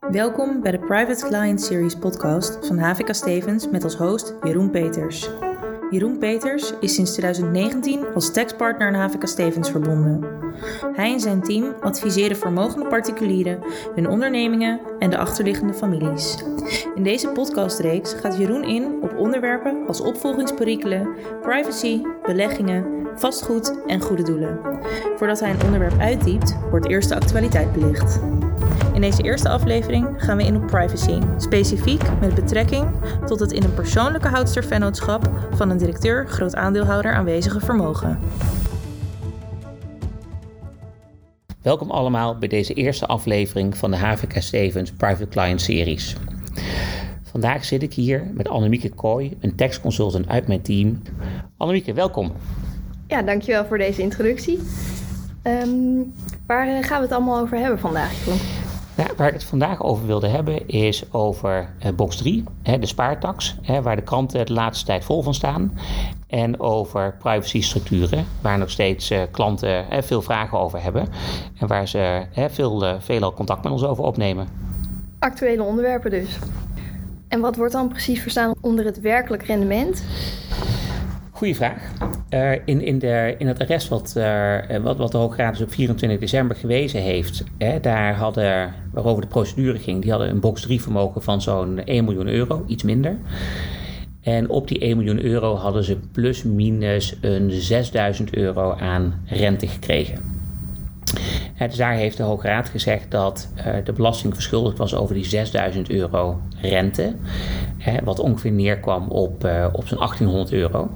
Welkom 0.00 0.60
bij 0.60 0.70
de 0.70 0.78
Private 0.78 1.26
Client 1.26 1.60
Series 1.62 1.96
podcast 1.96 2.66
van 2.66 2.78
HVK 2.78 3.14
Stevens 3.14 3.70
met 3.70 3.84
als 3.84 3.96
host 3.96 4.34
Jeroen 4.42 4.70
Peters. 4.70 5.30
Jeroen 5.90 6.18
Peters 6.18 6.72
is 6.80 6.94
sinds 6.94 7.12
2019 7.12 8.06
als 8.14 8.32
taxpartner 8.32 8.88
aan 8.88 8.94
HVK 8.94 9.26
Stevens 9.28 9.70
verbonden. 9.70 10.24
Hij 10.92 11.12
en 11.12 11.20
zijn 11.20 11.42
team 11.42 11.74
adviseren 11.80 12.36
vermogende 12.36 12.86
particulieren, 12.86 13.62
hun 13.94 14.08
ondernemingen 14.08 14.80
en 14.98 15.10
de 15.10 15.18
achterliggende 15.18 15.74
families. 15.74 16.44
In 16.94 17.02
deze 17.02 17.28
podcastreeks 17.28 18.12
gaat 18.12 18.38
Jeroen 18.38 18.64
in 18.64 19.02
op 19.02 19.16
onderwerpen 19.16 19.86
als 19.86 20.00
opvolgingsperikelen, 20.00 21.08
privacy, 21.42 22.02
beleggingen, 22.22 23.06
vastgoed 23.14 23.84
en 23.86 24.00
goede 24.00 24.22
doelen. 24.22 24.60
Voordat 25.16 25.40
hij 25.40 25.50
een 25.50 25.64
onderwerp 25.64 26.00
uitdiept, 26.00 26.56
wordt 26.70 26.88
eerst 26.88 27.08
de 27.08 27.14
actualiteit 27.14 27.72
belicht. 27.72 28.20
In 28.94 29.00
deze 29.00 29.22
eerste 29.22 29.48
aflevering 29.48 30.06
gaan 30.16 30.36
we 30.36 30.44
in 30.44 30.56
op 30.56 30.66
privacy, 30.66 31.18
specifiek 31.36 32.02
met 32.20 32.34
betrekking 32.34 32.86
tot 33.26 33.40
het 33.40 33.52
in 33.52 33.62
een 33.62 33.74
persoonlijke 33.74 34.28
houdstervennootschap 34.28 35.30
van 35.50 35.70
een 35.70 35.76
directeur 35.76 36.28
groot 36.28 36.54
aandeelhouder 36.54 37.12
aanwezige 37.12 37.60
vermogen. 37.60 38.18
Welkom 41.62 41.90
allemaal 41.90 42.38
bij 42.38 42.48
deze 42.48 42.74
eerste 42.74 43.06
aflevering 43.06 43.76
van 43.76 43.90
de 43.90 43.96
HVK 43.96 44.42
Stevens 44.42 44.92
Private 44.92 45.28
Client 45.28 45.60
Series. 45.60 46.16
Vandaag 47.22 47.64
zit 47.64 47.82
ik 47.82 47.94
hier 47.94 48.30
met 48.34 48.48
Annemieke 48.48 48.88
Kooi, 48.88 49.36
een 49.40 49.54
tekstconsultant 49.54 50.28
uit 50.28 50.46
mijn 50.46 50.62
team. 50.62 51.02
Annemieke, 51.56 51.92
welkom. 51.92 52.32
Ja, 53.06 53.22
dankjewel 53.22 53.64
voor 53.64 53.78
deze 53.78 54.02
introductie. 54.02 54.58
Ehm, 55.42 56.02
waar 56.46 56.68
eh, 56.68 56.84
gaan 56.84 56.98
we 56.98 57.04
het 57.04 57.12
allemaal 57.12 57.40
over 57.40 57.58
hebben 57.58 57.78
vandaag, 57.78 58.24
Jeroen? 58.24 58.65
Nou, 58.96 59.10
waar 59.16 59.26
ik 59.26 59.32
het 59.32 59.44
vandaag 59.44 59.82
over 59.82 60.06
wilde 60.06 60.26
hebben 60.26 60.68
is 60.68 61.12
over 61.12 61.68
uh, 61.84 61.92
box 61.92 62.16
3, 62.16 62.44
hè, 62.62 62.78
de 62.78 62.86
spaartax, 62.86 63.56
hè, 63.62 63.82
waar 63.82 63.96
de 63.96 64.02
kranten 64.02 64.46
de 64.46 64.52
laatste 64.52 64.86
tijd 64.86 65.04
vol 65.04 65.22
van 65.22 65.34
staan. 65.34 65.78
En 66.26 66.60
over 66.60 67.16
privacystructuren, 67.18 68.26
waar 68.40 68.58
nog 68.58 68.70
steeds 68.70 69.10
uh, 69.10 69.22
klanten 69.30 69.86
veel 70.04 70.22
vragen 70.22 70.58
over 70.58 70.82
hebben. 70.82 71.08
En 71.58 71.66
waar 71.66 71.88
ze 71.88 72.26
veel, 72.50 73.00
veelal 73.00 73.32
contact 73.32 73.62
met 73.62 73.72
ons 73.72 73.84
over 73.84 74.04
opnemen. 74.04 74.48
Actuele 75.18 75.62
onderwerpen 75.62 76.10
dus. 76.10 76.38
En 77.28 77.40
wat 77.40 77.56
wordt 77.56 77.72
dan 77.72 77.88
precies 77.88 78.20
verstaan 78.22 78.54
onder 78.60 78.84
het 78.84 79.00
werkelijk 79.00 79.42
rendement? 79.42 80.04
Goeie 81.36 81.54
vraag. 81.54 81.92
Uh, 82.30 82.52
in, 82.52 82.80
in, 82.80 82.98
de, 82.98 83.34
in 83.38 83.46
het 83.46 83.60
arrest 83.60 83.88
wat, 83.88 84.14
uh, 84.18 84.58
wat, 84.82 84.96
wat 84.96 85.12
de 85.12 85.18
Hoge 85.18 85.48
dus 85.50 85.60
op 85.60 85.72
24 85.72 86.18
december 86.18 86.56
gewezen 86.56 87.00
heeft, 87.00 87.44
hè, 87.58 87.80
daar 87.80 88.14
hadden, 88.14 88.74
waarover 88.92 89.22
de 89.22 89.28
procedure 89.28 89.78
ging, 89.78 90.02
die 90.02 90.10
hadden 90.10 90.30
een 90.30 90.40
box 90.40 90.62
3 90.62 90.82
vermogen 90.82 91.22
van 91.22 91.42
zo'n 91.42 91.84
1 91.84 92.04
miljoen 92.04 92.28
euro, 92.28 92.64
iets 92.66 92.82
minder. 92.82 93.16
En 94.20 94.48
op 94.48 94.68
die 94.68 94.78
1 94.78 94.96
miljoen 94.96 95.22
euro 95.24 95.54
hadden 95.54 95.84
ze 95.84 95.98
plus 96.12 96.42
minus 96.42 97.16
een 97.20 97.50
6000 97.50 98.34
euro 98.34 98.72
aan 98.72 99.22
rente 99.26 99.66
gekregen. 99.66 100.35
Dus 101.58 101.76
daar 101.76 101.92
heeft 101.92 102.16
de 102.16 102.22
Hoge 102.22 102.46
Raad 102.46 102.68
gezegd 102.68 103.10
dat 103.10 103.52
uh, 103.58 103.64
de 103.84 103.92
belasting 103.92 104.34
verschuldigd 104.34 104.78
was 104.78 104.94
over 104.94 105.14
die 105.14 105.24
6000 105.24 105.90
euro 105.90 106.40
rente. 106.60 107.14
Wat 108.04 108.18
ongeveer 108.18 108.52
neerkwam 108.52 109.08
op, 109.08 109.44
uh, 109.44 109.66
op 109.72 109.86
zo'n 109.86 109.98
1800 109.98 110.52
euro. 110.52 110.90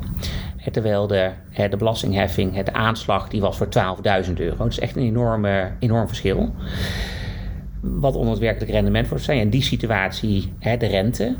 terwijl 0.73 1.07
de, 1.07 1.31
de 1.71 1.77
belastingheffing, 1.77 2.63
de 2.63 2.73
aanslag, 2.73 3.29
die 3.29 3.41
was 3.41 3.57
voor 3.57 3.69
12.000 4.27 4.33
euro. 4.35 4.67
Is 4.67 4.79
echt 4.79 4.97
een 4.97 5.03
enorme, 5.03 5.71
enorm 5.79 6.07
verschil. 6.07 6.55
Wat 7.81 8.17
onder 8.17 8.31
het 8.31 8.43
werkelijk 8.43 8.73
rendement 8.73 9.09
wordt 9.09 9.25
zijn. 9.25 9.39
In 9.39 9.51
die 9.51 9.63
situatie 9.63 10.53
de 10.59 10.87
rente. 10.87 11.37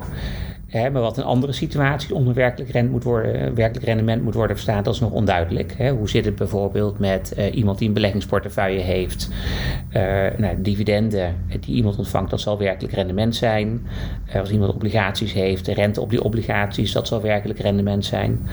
Hè, 0.71 0.91
maar 0.91 1.03
wat 1.03 1.19
een 1.19 1.25
andere 1.25 1.53
situatie 1.53 2.15
onder 2.15 2.35
werkelijk, 2.35 2.91
moet 2.91 3.05
worden, 3.05 3.55
werkelijk 3.55 3.87
rendement 3.87 4.23
moet 4.23 4.35
worden 4.35 4.57
verstaan, 4.57 4.83
dat 4.83 4.95
is 4.95 5.01
nog 5.01 5.11
onduidelijk. 5.11 5.75
Hè. 5.77 5.91
Hoe 5.91 6.09
zit 6.09 6.25
het 6.25 6.37
bijvoorbeeld 6.37 6.99
met 6.99 7.35
uh, 7.39 7.55
iemand 7.57 7.79
die 7.79 7.89
een 7.89 7.95
beleggingsportefeuille 7.95 8.81
heeft? 8.81 9.31
Uh, 9.93 10.03
nou, 10.37 10.63
dividenden 10.63 11.37
die 11.61 11.75
iemand 11.75 11.99
ontvangt, 11.99 12.31
dat 12.31 12.41
zal 12.41 12.59
werkelijk 12.59 12.95
rendement 12.95 13.37
zijn. 13.37 13.87
Uh, 14.29 14.35
als 14.35 14.51
iemand 14.51 14.75
obligaties 14.75 15.33
heeft, 15.33 15.65
de 15.65 15.75
rente 15.75 16.01
op 16.01 16.11
die 16.11 16.23
obligaties, 16.23 16.93
dat 16.93 17.07
zal 17.07 17.21
werkelijk 17.21 17.59
rendement 17.59 18.05
zijn. 18.05 18.49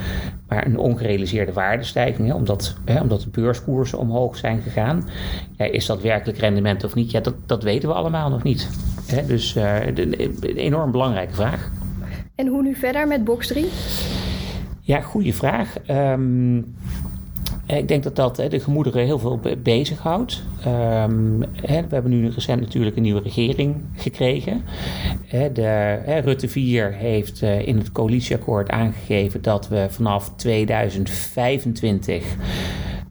Maar 0.48 0.66
een 0.66 0.78
ongerealiseerde 0.78 1.54
waardestijging, 1.54 2.34
omdat, 2.34 2.78
hè, 2.86 3.02
omdat 3.02 3.22
de 3.22 3.30
beurskoersen 3.30 4.00
omhoog 4.00 4.38
zijn 4.38 4.62
gegaan, 4.62 5.10
is 5.58 5.86
dat 5.86 6.02
werkelijk 6.02 6.38
rendement 6.38 6.84
of 6.84 6.96
niet? 6.96 7.12
Ja, 7.12 7.20
dat, 7.20 7.36
dat 7.46 7.64
weten 7.64 7.90
we 7.90 7.96
allemaal 7.96 8.30
nog 8.30 8.44
niet. 8.44 8.70
Hè. 9.08 9.26
Dus 9.26 9.56
een 9.56 10.58
enorm 10.58 10.92
belangrijke 10.92 11.34
vraag. 11.34 11.72
En 12.38 12.48
hoe 12.48 12.62
nu 12.62 12.76
verder 12.76 13.08
met 13.08 13.24
box 13.24 13.48
3? 13.48 13.66
Ja, 14.82 15.02
goede 15.02 15.34
vraag. 15.34 15.76
Um, 15.90 16.76
ik 17.66 17.88
denk 17.88 18.04
dat 18.04 18.16
dat 18.16 18.36
de 18.36 18.60
gemoederen 18.60 19.06
heel 19.06 19.20
veel 19.20 19.40
bezighoudt. 19.64 20.44
Um, 20.68 21.40
we 21.40 21.86
hebben 21.90 22.12
nu 22.12 22.30
recent 22.30 22.62
natuurlijk 22.62 22.96
een 22.96 23.02
nieuwe 23.02 23.22
regering 23.22 23.76
gekregen. 23.96 24.64
Rutte 26.24 26.48
4 26.48 26.94
heeft 26.94 27.42
eh, 27.42 27.68
in 27.68 27.78
het 27.78 27.92
coalitieakkoord 27.92 28.70
aangegeven 28.70 29.42
dat 29.42 29.68
we 29.68 29.88
vanaf 29.90 30.32
2025 30.36 32.36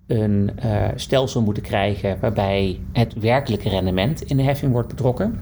een 0.07 0.51
uh, 0.65 0.85
stelsel 0.95 1.43
moeten 1.43 1.63
krijgen 1.63 2.19
waarbij 2.21 2.81
het 2.93 3.15
werkelijke 3.15 3.69
rendement 3.69 4.23
in 4.23 4.37
de 4.37 4.43
heffing 4.43 4.73
wordt 4.73 4.89
betrokken. 4.89 5.39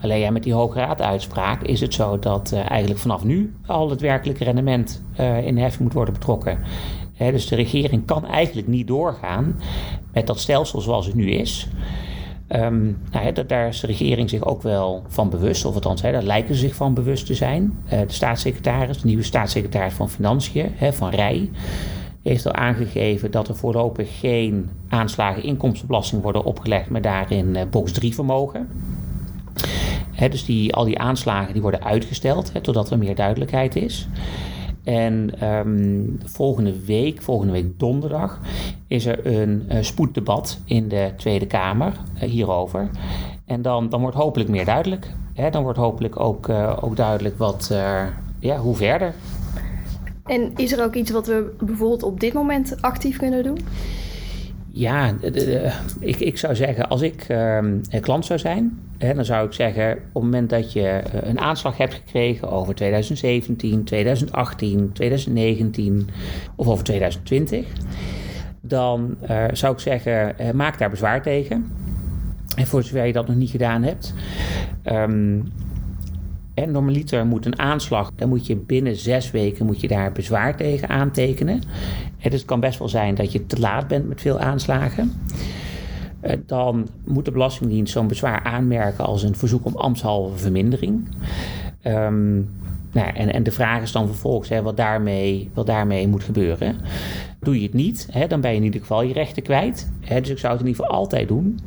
Alleen 0.00 0.18
ja, 0.18 0.30
met 0.30 0.42
die 0.42 0.52
Hoge 0.52 0.78
Raad-uitspraak 0.78 1.62
is 1.62 1.80
het 1.80 1.94
zo 1.94 2.18
dat 2.18 2.50
uh, 2.54 2.70
eigenlijk 2.70 3.00
vanaf 3.00 3.24
nu 3.24 3.54
al 3.66 3.90
het 3.90 4.00
werkelijke 4.00 4.44
rendement 4.44 5.02
uh, 5.20 5.46
in 5.46 5.54
de 5.54 5.60
heffing 5.60 5.82
moet 5.82 5.92
worden 5.92 6.14
betrokken. 6.14 6.58
Dus 7.18 7.46
de 7.46 7.56
regering 7.56 8.06
kan 8.06 8.26
eigenlijk 8.26 8.66
niet 8.66 8.86
doorgaan 8.86 9.60
met 10.12 10.26
dat 10.26 10.40
stelsel 10.40 10.80
zoals 10.80 11.06
het 11.06 11.14
nu 11.14 11.30
is. 11.30 11.68
Um, 12.48 12.98
nou, 13.12 13.26
ja, 13.26 13.42
daar 13.42 13.68
is 13.68 13.80
de 13.80 13.86
regering 13.86 14.30
zich 14.30 14.44
ook 14.44 14.62
wel 14.62 15.02
van 15.08 15.30
bewust, 15.30 15.64
of 15.64 15.74
althans, 15.74 16.02
hè, 16.02 16.12
daar 16.12 16.22
lijken 16.22 16.54
ze 16.54 16.60
zich 16.60 16.74
van 16.74 16.94
bewust 16.94 17.26
te 17.26 17.34
zijn. 17.34 17.78
Uh, 17.84 17.90
de 17.90 18.12
staatssecretaris, 18.12 19.00
de 19.00 19.06
nieuwe 19.06 19.22
staatssecretaris 19.22 19.92
van 19.92 20.10
Financiën, 20.10 20.72
hè, 20.74 20.92
van 20.92 21.10
Rij, 21.10 21.50
heeft 22.22 22.46
al 22.46 22.52
aangegeven 22.52 23.30
dat 23.30 23.48
er 23.48 23.56
voorlopig 23.56 24.18
geen 24.18 24.70
aanslagen 24.88 25.42
inkomstenbelasting 25.42 26.22
worden 26.22 26.44
opgelegd, 26.44 26.90
maar 26.90 27.02
daarin 27.02 27.56
box 27.70 27.92
3 27.92 28.14
vermogen 28.14 28.68
dus 30.18 30.44
die, 30.44 30.74
al 30.74 30.84
die 30.84 30.98
aanslagen 30.98 31.52
die 31.52 31.62
worden 31.62 31.84
uitgesteld 31.84 32.52
totdat 32.62 32.90
er 32.90 32.98
meer 32.98 33.14
duidelijkheid 33.14 33.76
is. 33.76 34.08
En 34.84 35.44
um, 35.48 36.18
volgende 36.24 36.84
week, 36.84 37.22
volgende 37.22 37.52
week 37.52 37.78
donderdag, 37.78 38.40
is 38.86 39.06
er 39.06 39.26
een 39.26 39.66
uh, 39.68 39.76
spoeddebat 39.80 40.60
in 40.64 40.88
de 40.88 41.12
Tweede 41.16 41.46
Kamer 41.46 41.92
uh, 42.14 42.22
hierover. 42.22 42.90
En 43.46 43.62
dan, 43.62 43.88
dan 43.88 44.00
wordt 44.00 44.16
hopelijk 44.16 44.50
meer 44.50 44.64
duidelijk. 44.64 45.14
Dan 45.50 45.62
wordt 45.62 45.78
hopelijk 45.78 46.20
ook, 46.20 46.48
uh, 46.48 46.76
ook 46.80 46.96
duidelijk 46.96 47.38
wat, 47.38 47.74
ja, 48.38 48.56
hoe 48.56 48.76
verder. 48.76 49.14
En 50.24 50.52
is 50.56 50.72
er 50.72 50.84
ook 50.84 50.94
iets 50.94 51.10
wat 51.10 51.26
we 51.26 51.54
bijvoorbeeld 51.60 52.02
op 52.02 52.20
dit 52.20 52.32
moment 52.32 52.82
actief 52.82 53.16
kunnen 53.16 53.42
doen? 53.42 53.58
Ja, 54.68 55.14
ik, 56.00 56.16
ik 56.20 56.38
zou 56.38 56.54
zeggen, 56.54 56.88
als 56.88 57.00
ik 57.00 57.26
um, 57.28 57.80
klant 58.00 58.26
zou 58.26 58.38
zijn, 58.38 58.78
dan 58.98 59.24
zou 59.24 59.46
ik 59.46 59.52
zeggen, 59.52 59.92
op 59.92 59.98
het 60.14 60.22
moment 60.22 60.50
dat 60.50 60.72
je 60.72 60.88
eh, 60.88 61.28
een 61.28 61.40
aanslag 61.40 61.76
hebt 61.76 61.94
gekregen 61.94 62.50
over 62.50 62.74
2017, 62.74 63.84
2018, 63.84 64.92
2019 64.92 66.08
of 66.56 66.66
over 66.66 66.84
2020, 66.84 67.66
dan 68.60 69.16
uh, 69.30 69.44
zou 69.52 69.72
ik 69.72 69.78
zeggen, 69.78 70.34
uh, 70.40 70.50
maak 70.50 70.78
daar 70.78 70.90
bezwaar 70.90 71.22
tegen. 71.22 71.72
En 72.56 72.66
voor 72.66 72.82
zover 72.82 73.06
je 73.06 73.12
dat 73.12 73.26
nog 73.26 73.36
niet 73.36 73.50
gedaan 73.50 73.82
hebt. 73.82 74.14
Um, 74.84 75.52
en 76.54 76.70
normaliter 76.70 77.26
moet 77.26 77.46
een 77.46 77.58
aanslag, 77.58 78.12
dan 78.16 78.28
moet 78.28 78.46
je 78.46 78.56
binnen 78.56 78.96
zes 78.96 79.30
weken 79.30 79.66
moet 79.66 79.80
je 79.80 79.88
daar 79.88 80.12
bezwaar 80.12 80.56
tegen 80.56 80.88
aantekenen. 80.88 81.62
En 82.18 82.30
dus 82.30 82.38
het 82.38 82.48
kan 82.48 82.60
best 82.60 82.78
wel 82.78 82.88
zijn 82.88 83.14
dat 83.14 83.32
je 83.32 83.46
te 83.46 83.60
laat 83.60 83.88
bent 83.88 84.08
met 84.08 84.20
veel 84.20 84.38
aanslagen. 84.38 85.12
Eh, 86.28 86.36
dan 86.46 86.88
moet 87.04 87.24
de 87.24 87.30
Belastingdienst 87.30 87.92
zo'n 87.92 88.08
bezwaar 88.08 88.42
aanmerken 88.42 89.04
als 89.04 89.22
een 89.22 89.34
verzoek 89.34 89.64
om 89.64 89.76
ambtshalve 89.76 90.38
vermindering. 90.38 91.08
Um, 91.86 92.50
nou, 92.92 93.14
en, 93.14 93.32
en 93.32 93.42
de 93.42 93.50
vraag 93.50 93.82
is 93.82 93.92
dan 93.92 94.06
vervolgens 94.06 94.48
hè, 94.48 94.62
wat, 94.62 94.76
daarmee, 94.76 95.50
wat 95.54 95.66
daarmee 95.66 96.08
moet 96.08 96.24
gebeuren. 96.24 96.76
Doe 97.48 97.56
je 97.56 97.62
het 97.62 97.74
niet, 97.74 98.08
hè, 98.10 98.26
dan 98.26 98.40
ben 98.40 98.50
je 98.50 98.56
in 98.56 98.64
ieder 98.64 98.80
geval 98.80 99.02
je 99.02 99.12
rechten 99.12 99.42
kwijt. 99.42 99.90
Hè, 100.00 100.20
dus 100.20 100.30
ik 100.30 100.38
zou 100.38 100.52
het 100.52 100.62
in 100.62 100.68
ieder 100.68 100.84
geval 100.84 100.98
altijd 100.98 101.28
doen. 101.28 101.60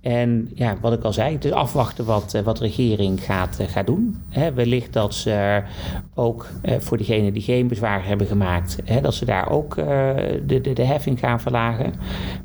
En 0.00 0.50
ja, 0.54 0.76
wat 0.80 0.92
ik 0.92 1.02
al 1.02 1.12
zei, 1.12 1.34
het 1.34 1.44
is 1.44 1.52
afwachten 1.52 2.04
wat, 2.04 2.34
eh, 2.34 2.42
wat 2.42 2.56
de 2.56 2.64
regering 2.64 3.20
gaat, 3.24 3.58
eh, 3.58 3.68
gaat 3.68 3.86
doen. 3.86 4.22
Hè, 4.28 4.52
wellicht 4.52 4.92
dat 4.92 5.14
ze 5.14 5.62
ook 6.14 6.46
eh, 6.62 6.78
voor 6.78 6.96
degenen 6.96 7.32
die 7.32 7.42
geen 7.42 7.68
bezwaar 7.68 8.06
hebben 8.06 8.26
gemaakt, 8.26 8.76
hè, 8.84 9.00
dat 9.00 9.14
ze 9.14 9.24
daar 9.24 9.50
ook 9.50 9.74
de, 9.74 10.60
de, 10.62 10.72
de 10.72 10.84
heffing 10.84 11.18
gaan 11.18 11.40
verlagen. 11.40 11.92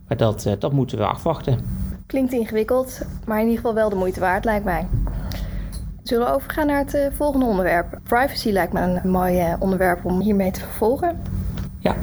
Maar 0.07 0.17
dat, 0.17 0.55
dat 0.59 0.71
moeten 0.71 0.97
we 0.97 1.05
afwachten. 1.05 1.59
Klinkt 2.05 2.33
ingewikkeld, 2.33 3.01
maar 3.25 3.37
in 3.37 3.45
ieder 3.45 3.59
geval 3.59 3.75
wel 3.75 3.89
de 3.89 3.95
moeite 3.95 4.19
waard, 4.19 4.45
lijkt 4.45 4.65
mij. 4.65 4.87
Zullen 6.03 6.27
we 6.27 6.33
overgaan 6.33 6.67
naar 6.67 6.85
het 6.85 7.09
volgende 7.13 7.45
onderwerp? 7.45 7.99
Privacy 8.03 8.49
lijkt 8.49 8.73
me 8.73 8.81
een 8.81 9.11
mooi 9.11 9.55
onderwerp 9.59 10.05
om 10.05 10.21
hiermee 10.21 10.51
te 10.51 10.59
vervolgen. 10.59 11.21
Ja, 11.79 11.95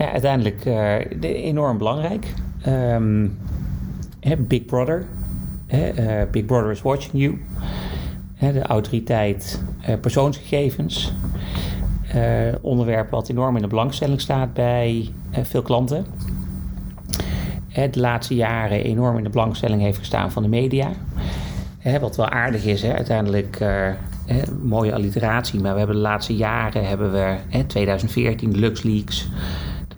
ja 0.00 0.12
uiteindelijk 0.12 0.64
uh, 0.64 1.44
enorm 1.44 1.78
belangrijk. 1.78 2.26
Um, 2.68 3.38
Big 4.38 4.64
Brother. 4.64 5.06
Big 6.30 6.44
Brother 6.44 6.70
is 6.70 6.82
watching 6.82 7.12
you. 7.12 7.42
de 8.52 8.62
autoriteit 8.62 9.62
persoonsgegevens. 10.00 11.12
onderwerp 12.60 13.10
wat 13.10 13.28
enorm 13.28 13.56
in 13.56 13.62
de 13.62 13.68
belangstelling 13.68 14.20
staat 14.20 14.52
bij 14.52 15.08
veel 15.30 15.62
klanten. 15.62 16.06
de 17.90 18.00
laatste 18.00 18.34
jaren 18.34 18.84
enorm 18.84 19.16
in 19.16 19.24
de 19.24 19.30
belangstelling 19.30 19.82
heeft 19.82 19.98
gestaan 19.98 20.32
van 20.32 20.42
de 20.42 20.48
media. 20.48 20.90
Wat 22.00 22.16
wel 22.16 22.28
aardig 22.28 22.64
is, 22.64 22.84
uiteindelijk 22.84 23.58
mooie 24.62 24.94
alliteratie. 24.94 25.60
Maar 25.60 25.72
we 25.72 25.78
hebben 25.78 25.96
de 25.96 26.02
laatste 26.02 26.36
jaren, 26.36 26.88
hebben 26.88 27.12
we 27.12 27.36
hè, 27.48 27.64
2014 27.64 28.50
de 28.50 28.58
LuxLeaks, 28.58 29.28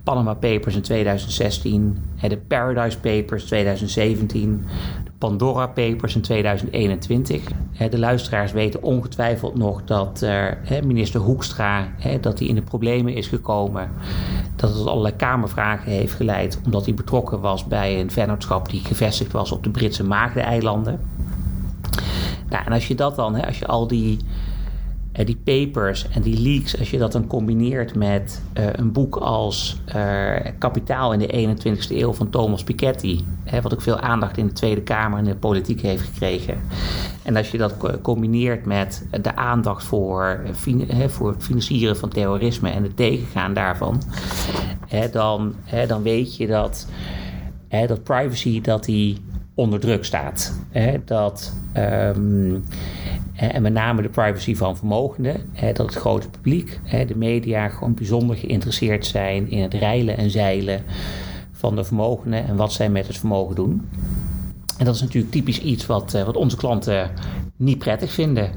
Panama 0.05 0.35
Papers 0.35 0.75
in 0.75 0.83
2016, 0.83 1.97
hè, 2.17 2.29
de 2.29 2.37
Paradise 2.37 2.99
Papers 2.99 3.45
2017, 3.45 4.65
de 5.05 5.11
Pandora 5.19 5.67
Papers 5.67 6.15
in 6.15 6.21
2021. 6.21 7.43
Hè, 7.73 7.89
de 7.89 7.99
luisteraars 7.99 8.53
weten 8.53 8.83
ongetwijfeld 8.83 9.59
nog 9.59 9.85
dat 9.85 10.23
uh, 10.25 10.47
minister 10.85 11.21
Hoekstra 11.21 11.89
dat 12.21 12.39
hij 12.39 12.49
in 12.49 12.55
de 12.55 12.63
problemen 12.63 13.15
is 13.15 13.27
gekomen. 13.27 13.91
Dat 14.57 14.75
het 14.75 14.87
allerlei 14.87 15.17
kamervragen 15.17 15.93
heeft 15.93 16.15
geleid, 16.15 16.61
omdat 16.65 16.85
hij 16.85 16.95
betrokken 16.95 17.41
was 17.41 17.67
bij 17.67 18.01
een 18.01 18.11
vennootschap 18.11 18.71
die 18.71 18.81
gevestigd 18.81 19.33
was 19.33 19.53
op 19.53 19.63
de 19.63 19.71
Britse 19.71 20.05
Maagdeneilanden. 20.05 21.01
Nou, 22.49 22.65
en 22.65 22.73
als 22.73 22.89
je 22.89 22.95
dat 22.95 23.17
dan, 23.17 23.45
als 23.45 23.59
je 23.59 23.67
al 23.67 23.87
die, 23.87 24.19
eh, 25.13 25.27
die 25.27 25.37
papers 25.37 26.09
en 26.09 26.23
die 26.23 26.41
leaks, 26.41 26.79
als 26.79 26.91
je 26.91 26.99
dat 26.99 27.13
dan 27.13 27.27
combineert 27.27 27.95
met 27.95 28.43
eh, 28.53 28.67
een 28.73 28.93
boek 28.93 29.17
als 29.17 29.81
uh, 29.97 30.35
Kapitaal 30.59 31.13
in 31.13 31.19
de 31.19 31.57
21ste 31.57 31.97
eeuw 31.97 32.13
van 32.13 32.31
Thomas 32.31 32.65
Piketty, 32.65 33.21
hè, 33.45 33.61
wat 33.61 33.73
ook 33.73 33.83
veel 33.83 33.99
aandacht 33.99 34.37
in 34.37 34.47
de 34.47 34.53
Tweede 34.53 34.83
Kamer 34.83 35.19
en 35.19 35.25
de 35.25 35.35
politiek 35.35 35.81
heeft 35.81 36.03
gekregen. 36.03 36.61
En 37.23 37.37
als 37.37 37.51
je 37.51 37.59
dat 37.59 37.75
combineert 38.03 38.67
met 38.67 39.07
de 39.21 39.37
aandacht 39.37 39.85
voor, 39.85 40.41
hè, 40.87 41.09
voor 41.09 41.31
het 41.31 41.45
financieren 41.45 41.97
van 41.97 42.09
terrorisme 42.09 42.71
en 42.71 42.83
het 42.83 42.97
tegengaan 42.97 43.55
daarvan, 43.55 44.03
hè, 44.87 45.11
dan, 45.11 45.55
dan 45.87 46.03
weet 46.03 46.37
je 46.37 46.47
dat, 46.47 46.87
dat 47.69 48.03
privacy 48.03 48.61
dat 48.61 48.85
die 48.85 49.17
onder 49.55 49.81
druk 49.81 50.05
staat. 50.05 50.59
Hè, 50.71 51.05
dat, 51.05 51.57
um, 51.77 52.65
en 53.35 53.63
met 53.63 53.73
name 53.73 54.03
de 54.03 54.09
privacy 54.09 54.55
van 54.55 54.77
vermogenden, 54.77 55.41
hè, 55.53 55.73
dat 55.73 55.87
het 55.87 55.95
grote 55.95 56.31
publiek, 56.31 56.81
hè, 56.85 57.05
de 57.05 57.17
media, 57.17 57.69
gewoon 57.69 57.95
bijzonder 57.95 58.37
geïnteresseerd 58.37 59.07
zijn 59.07 59.51
in 59.51 59.63
het 59.63 59.75
reilen 59.75 60.17
en 60.17 60.31
zeilen 60.31 60.83
van 61.53 61.77
de 61.77 61.85
vermogenden 61.85 62.47
en 62.47 62.57
wat 62.57 62.73
zij 62.73 62.89
met 62.89 63.07
het 63.07 63.19
vermogen 63.19 63.55
doen. 63.55 63.89
En 64.79 64.85
dat 64.85 64.95
is 64.95 65.01
natuurlijk 65.01 65.33
typisch 65.33 65.61
iets 65.61 65.87
wat, 65.87 66.15
eh, 66.15 66.25
wat 66.25 66.37
onze 66.37 66.57
klanten 66.57 67.11
niet 67.57 67.79
prettig 67.79 68.13
vinden. 68.13 68.51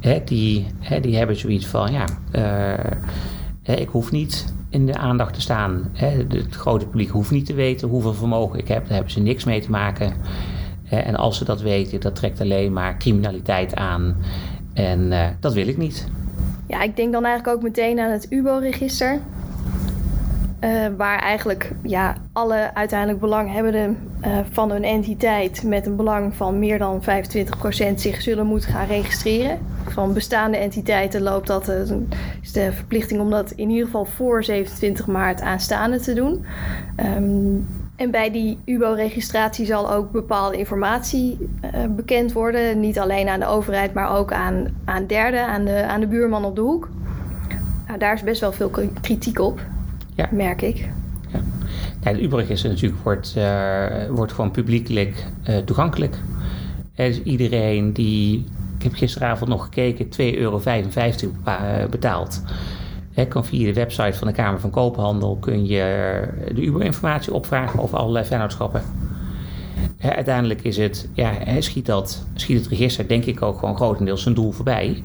Hè, 0.00 0.22
die, 0.24 0.66
hè, 0.78 1.00
die 1.00 1.16
hebben 1.16 1.36
zoiets 1.36 1.66
van, 1.66 1.92
ja, 1.92 2.04
uh, 3.64 3.78
ik 3.78 3.88
hoef 3.88 4.10
niet 4.10 4.54
in 4.70 4.86
de 4.86 4.96
aandacht 4.96 5.34
te 5.34 5.40
staan. 5.40 5.90
Het 5.92 6.46
grote 6.50 6.86
publiek 6.86 7.08
hoeft 7.08 7.30
niet 7.30 7.46
te 7.46 7.54
weten 7.54 7.88
hoeveel 7.88 8.14
vermogen 8.14 8.58
ik 8.58 8.68
heb. 8.68 8.82
Daar 8.82 8.94
hebben 8.94 9.12
ze 9.12 9.20
niks 9.20 9.44
mee 9.44 9.60
te 9.60 9.70
maken. 9.70 10.12
En 10.88 11.16
als 11.16 11.38
ze 11.38 11.44
dat 11.44 11.60
weten, 11.60 12.00
dat 12.00 12.16
trekt 12.16 12.40
alleen 12.40 12.72
maar 12.72 12.98
criminaliteit 12.98 13.74
aan. 13.74 14.16
En 14.74 15.00
uh, 15.00 15.26
dat 15.40 15.52
wil 15.52 15.68
ik 15.68 15.76
niet. 15.76 16.08
Ja, 16.66 16.82
ik 16.82 16.96
denk 16.96 17.12
dan 17.12 17.24
eigenlijk 17.24 17.56
ook 17.56 17.62
meteen 17.62 18.00
aan 18.00 18.10
het 18.10 18.26
UBO-register. 18.30 19.20
Uh, 20.64 20.86
waar 20.96 21.18
eigenlijk 21.18 21.72
ja, 21.82 22.16
alle 22.32 22.74
uiteindelijk 22.74 23.20
belanghebbenden 23.20 23.98
uh, 24.26 24.38
van 24.50 24.70
een 24.70 24.84
entiteit 24.84 25.62
met 25.62 25.86
een 25.86 25.96
belang 25.96 26.34
van 26.34 26.58
meer 26.58 26.78
dan 26.78 27.02
25% 27.02 27.04
zich 27.94 28.22
zullen 28.22 28.46
moeten 28.46 28.70
gaan 28.70 28.86
registreren. 28.86 29.58
Van 29.88 30.12
bestaande 30.12 30.56
entiteiten 30.56 31.22
loopt 31.22 31.46
dat, 31.46 31.68
uh, 31.68 31.76
is 32.42 32.52
de 32.52 32.72
verplichting 32.72 33.20
om 33.20 33.30
dat 33.30 33.50
in 33.50 33.70
ieder 33.70 33.84
geval 33.84 34.04
voor 34.04 34.44
27 34.44 35.06
maart 35.06 35.40
aanstaande 35.40 36.00
te 36.00 36.12
doen. 36.12 36.44
Um, 37.16 37.66
en 37.96 38.10
bij 38.10 38.30
die 38.30 38.58
UBO-registratie 38.64 39.66
zal 39.66 39.92
ook 39.92 40.10
bepaalde 40.10 40.56
informatie 40.56 41.50
bekend 41.90 42.32
worden. 42.32 42.80
Niet 42.80 42.98
alleen 42.98 43.28
aan 43.28 43.40
de 43.40 43.46
overheid, 43.46 43.94
maar 43.94 44.16
ook 44.16 44.32
aan, 44.32 44.66
aan 44.84 45.06
derden, 45.06 45.46
aan 45.46 45.64
de, 45.64 45.84
aan 45.84 46.00
de 46.00 46.06
buurman 46.06 46.44
op 46.44 46.54
de 46.54 46.60
hoek. 46.60 46.88
Nou, 47.86 47.98
daar 47.98 48.14
is 48.14 48.22
best 48.22 48.40
wel 48.40 48.52
veel 48.52 48.70
kritiek 49.00 49.38
op. 49.38 49.60
Ja. 50.20 50.28
Merk 50.30 50.62
ik. 50.62 50.76
Ja. 51.32 51.40
Ja, 52.00 52.10
het 52.10 52.20
Uber-register 52.20 52.70
natuurlijk 52.70 53.02
wordt, 53.02 53.34
uh, 53.36 53.86
wordt 54.10 54.32
gewoon 54.32 54.50
publiekelijk 54.50 55.26
uh, 55.48 55.56
toegankelijk. 55.56 56.18
Dus 56.94 57.22
iedereen 57.22 57.92
die, 57.92 58.44
ik 58.76 58.82
heb 58.82 58.94
gisteravond 58.94 59.50
nog 59.50 59.64
gekeken, 59.64 60.04
2,55 60.04 60.38
euro 60.38 60.62
betaalt. 61.90 62.42
He, 63.12 63.26
kan 63.26 63.44
via 63.44 63.66
de 63.66 63.72
website 63.72 64.18
van 64.18 64.26
de 64.26 64.32
Kamer 64.32 64.60
van 64.60 64.70
Koophandel 64.70 65.36
kun 65.36 65.66
je 65.66 66.24
de 66.54 66.64
Uber-informatie 66.64 67.34
opvragen 67.34 67.80
over 67.80 67.98
allerlei 67.98 68.24
vennootschappen. 68.24 68.82
uiteindelijk 69.98 70.62
is 70.62 70.76
het, 70.76 71.08
ja, 71.14 71.32
schiet, 71.58 71.86
dat, 71.86 72.26
schiet 72.34 72.58
het 72.58 72.68
register 72.68 73.08
denk 73.08 73.24
ik 73.24 73.42
ook 73.42 73.58
gewoon 73.58 73.76
grotendeels 73.76 74.22
zijn 74.22 74.34
doel 74.34 74.52
voorbij 74.52 75.02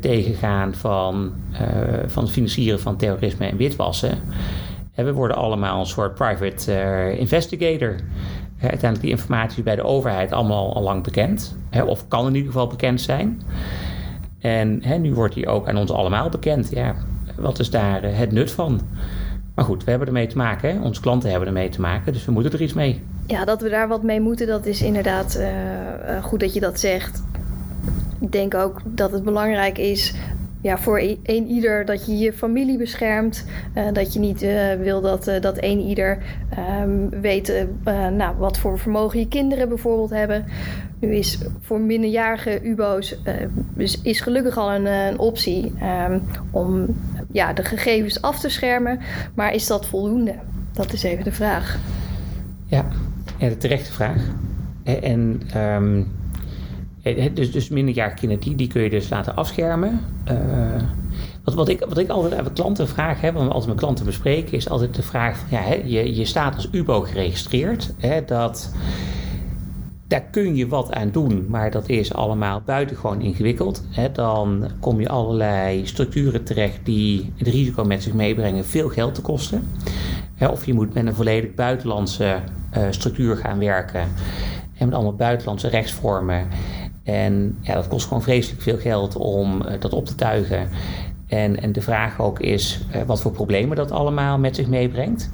tegengaan 0.00 0.74
van, 0.74 1.32
uh, 1.52 1.58
van 2.06 2.28
financieren 2.28 2.80
van 2.80 2.96
terrorisme 2.96 3.46
en 3.46 3.56
witwassen. 3.56 4.18
we 4.94 5.12
worden 5.12 5.36
allemaal 5.36 5.80
een 5.80 5.86
soort 5.86 6.14
private 6.14 6.72
uh, 6.72 7.18
investigator. 7.18 7.94
uiteindelijk 8.60 9.00
die 9.00 9.10
informatie 9.10 9.62
bij 9.62 9.76
de 9.76 9.82
overheid 9.82 10.32
allemaal 10.32 10.74
al 10.74 10.82
lang 10.82 11.02
bekend. 11.02 11.58
of 11.86 12.08
kan 12.08 12.26
in 12.26 12.34
ieder 12.34 12.52
geval 12.52 12.66
bekend 12.66 13.00
zijn. 13.00 13.42
En 14.40 14.82
nu 15.00 15.14
wordt 15.14 15.34
die 15.34 15.48
ook 15.48 15.68
aan 15.68 15.76
ons 15.76 15.90
allemaal 15.90 16.28
bekend. 16.28 16.70
Ja, 16.70 16.94
wat 17.36 17.58
is 17.58 17.70
daar 17.70 18.02
eh, 18.02 18.18
het 18.18 18.32
nut 18.32 18.50
van? 18.50 18.80
Maar 19.54 19.64
goed, 19.64 19.84
we 19.84 19.90
hebben 19.90 20.08
ermee 20.08 20.26
te 20.26 20.36
maken. 20.36 20.70
Hè? 20.70 20.80
Onze 20.80 21.00
klanten 21.00 21.30
hebben 21.30 21.48
ermee 21.48 21.68
te 21.68 21.80
maken. 21.80 22.12
Dus 22.12 22.24
we 22.24 22.32
moeten 22.32 22.52
er 22.52 22.62
iets 22.62 22.72
mee. 22.72 23.02
Ja, 23.26 23.44
dat 23.44 23.62
we 23.62 23.68
daar 23.68 23.88
wat 23.88 24.02
mee 24.02 24.20
moeten, 24.20 24.46
dat 24.46 24.66
is 24.66 24.82
inderdaad 24.82 25.40
goed 26.22 26.40
dat 26.40 26.54
je 26.54 26.60
dat 26.60 26.80
zegt 26.80 27.22
denk 28.30 28.54
ook 28.54 28.80
dat 28.84 29.12
het 29.12 29.24
belangrijk 29.24 29.78
is 29.78 30.14
ja, 30.66 30.78
voor 30.78 30.98
een 31.22 31.46
ieder 31.46 31.84
dat 31.84 32.06
je 32.06 32.16
je 32.18 32.32
familie 32.32 32.78
beschermt. 32.78 33.44
Uh, 33.74 33.84
dat 33.92 34.12
je 34.12 34.18
niet 34.18 34.42
uh, 34.42 34.74
wil 34.74 35.00
dat, 35.00 35.28
uh, 35.28 35.40
dat 35.40 35.56
een 35.60 35.80
ieder 35.80 36.18
um, 36.82 37.10
weet 37.20 37.66
nou, 38.12 38.36
wat 38.36 38.58
voor 38.58 38.78
vermogen 38.78 39.18
je 39.18 39.28
kinderen 39.28 39.68
bijvoorbeeld 39.68 40.10
hebben. 40.10 40.44
Nu 41.00 41.14
is 41.14 41.38
voor 41.60 41.80
minderjarige 41.80 42.60
UBO's 42.62 43.18
is, 44.02 44.20
gelukkig 44.20 44.56
al 44.56 44.72
een, 44.72 44.86
een 44.86 45.18
optie 45.18 45.72
um, 46.10 46.22
om 46.50 46.86
ja, 47.32 47.52
de 47.52 47.64
gegevens 47.64 48.22
af 48.22 48.40
te 48.40 48.48
schermen. 48.48 49.00
Maar 49.34 49.54
is 49.54 49.66
dat 49.66 49.86
voldoende? 49.86 50.34
Dat 50.72 50.92
is 50.92 51.02
even 51.02 51.24
de 51.24 51.32
vraag. 51.32 51.78
Ja, 52.64 52.86
ja 53.38 53.48
de 53.48 53.56
terechte 53.56 53.92
vraag. 53.92 54.22
En 54.84 55.42
um 55.56 56.06
dus, 57.14 57.52
dus 57.52 57.68
minderjarige 57.68 58.16
kinderen, 58.16 58.56
die, 58.56 58.68
kun 58.68 58.82
je 58.82 58.90
dus 58.90 59.08
laten 59.08 59.36
afschermen. 59.36 60.00
Uh, 60.30 60.82
wat, 61.44 61.54
wat, 61.54 61.68
ik, 61.68 61.84
wat 61.88 61.98
ik 61.98 62.08
altijd 62.08 62.34
aan 62.34 62.42
mijn 62.42 62.54
klanten 62.54 62.88
vraag, 62.88 63.20
hè, 63.20 63.32
want 63.32 63.52
als 63.52 63.66
mijn 63.66 63.76
klanten 63.76 64.04
bespreken, 64.04 64.52
is 64.52 64.68
altijd 64.68 64.94
de 64.94 65.02
vraag: 65.02 65.38
van, 65.38 65.48
ja, 65.50 65.64
hè, 65.64 65.74
je, 65.84 66.14
je 66.14 66.24
staat 66.24 66.54
als 66.54 66.68
UBO 66.72 67.00
geregistreerd. 67.00 67.94
Hè, 67.98 68.24
dat, 68.24 68.72
daar 70.08 70.22
kun 70.30 70.56
je 70.56 70.68
wat 70.68 70.92
aan 70.92 71.10
doen, 71.10 71.46
maar 71.48 71.70
dat 71.70 71.88
is 71.88 72.14
allemaal 72.14 72.62
buitengewoon 72.64 73.20
ingewikkeld. 73.20 73.84
Hè. 73.90 74.12
Dan 74.12 74.70
kom 74.80 75.00
je 75.00 75.08
allerlei 75.08 75.86
structuren 75.86 76.44
terecht 76.44 76.78
die 76.84 77.32
het 77.36 77.48
risico 77.48 77.84
met 77.84 78.02
zich 78.02 78.12
meebrengen 78.12 78.64
veel 78.64 78.88
geld 78.88 79.14
te 79.14 79.20
kosten. 79.20 79.68
Hè, 80.34 80.46
of 80.46 80.66
je 80.66 80.74
moet 80.74 80.94
met 80.94 81.06
een 81.06 81.14
volledig 81.14 81.54
buitenlandse 81.54 82.40
uh, 82.76 82.82
structuur 82.90 83.36
gaan 83.36 83.58
werken. 83.58 84.08
En 84.78 84.86
met 84.86 84.94
allemaal 84.94 85.14
buitenlandse 85.14 85.68
rechtsvormen. 85.68 86.48
En 87.06 87.58
ja, 87.60 87.74
dat 87.74 87.88
kost 87.88 88.06
gewoon 88.06 88.22
vreselijk 88.22 88.62
veel 88.62 88.78
geld 88.78 89.16
om 89.16 89.62
uh, 89.62 89.80
dat 89.80 89.92
op 89.92 90.06
te 90.06 90.14
tuigen. 90.14 90.68
En, 91.26 91.62
en 91.62 91.72
de 91.72 91.80
vraag 91.80 92.20
ook 92.20 92.40
is 92.40 92.80
uh, 92.94 93.02
wat 93.02 93.20
voor 93.20 93.32
problemen 93.32 93.76
dat 93.76 93.90
allemaal 93.90 94.38
met 94.38 94.56
zich 94.56 94.66
meebrengt. 94.66 95.30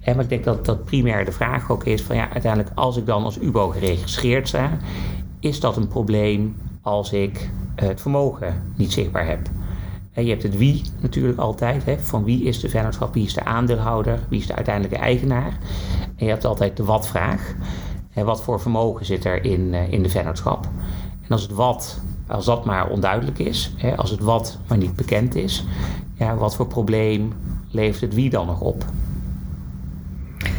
En 0.00 0.14
maar 0.14 0.24
ik 0.24 0.30
denk 0.30 0.44
dat 0.44 0.64
dat 0.64 0.84
primair 0.84 1.24
de 1.24 1.32
vraag 1.32 1.70
ook 1.70 1.84
is 1.84 2.02
van 2.02 2.16
ja, 2.16 2.30
uiteindelijk 2.32 2.72
als 2.74 2.96
ik 2.96 3.06
dan 3.06 3.24
als 3.24 3.38
UBO 3.38 3.68
geregistreerd 3.68 4.48
sta, 4.48 4.70
is 5.40 5.60
dat 5.60 5.76
een 5.76 5.88
probleem 5.88 6.56
als 6.82 7.12
ik 7.12 7.50
het 7.74 8.00
vermogen 8.00 8.62
niet 8.76 8.92
zichtbaar 8.92 9.26
heb? 9.26 9.48
je 10.22 10.30
hebt 10.30 10.42
het 10.42 10.56
wie 10.56 10.82
natuurlijk 11.00 11.38
altijd. 11.38 11.84
Hè, 11.84 11.98
van 11.98 12.24
wie 12.24 12.42
is 12.42 12.60
de 12.60 12.68
vennootschap, 12.68 13.14
wie 13.14 13.24
is 13.24 13.34
de 13.34 13.44
aandeelhouder, 13.44 14.18
wie 14.28 14.40
is 14.40 14.46
de 14.46 14.54
uiteindelijke 14.54 14.98
eigenaar. 14.98 15.58
En 16.16 16.24
je 16.24 16.30
hebt 16.30 16.44
altijd 16.44 16.76
de 16.76 16.84
wat-vraag. 16.84 17.54
Wat 18.14 18.42
voor 18.42 18.60
vermogen 18.60 19.06
zit 19.06 19.24
er 19.24 19.44
in, 19.44 19.74
in 19.74 20.02
de 20.02 20.08
vennootschap? 20.08 20.68
En 21.24 21.30
als 21.30 21.42
het 21.42 21.52
wat, 21.52 22.00
als 22.26 22.44
dat 22.44 22.64
maar 22.64 22.88
onduidelijk 22.88 23.38
is, 23.38 23.74
hè, 23.76 23.96
als 23.96 24.10
het 24.10 24.20
wat 24.20 24.58
maar 24.68 24.78
niet 24.78 24.96
bekend 24.96 25.34
is, 25.34 25.64
ja, 26.14 26.36
wat 26.36 26.56
voor 26.56 26.66
probleem 26.66 27.32
levert 27.70 28.00
het 28.00 28.14
wie 28.14 28.30
dan 28.30 28.46
nog 28.46 28.60
op? 28.60 28.84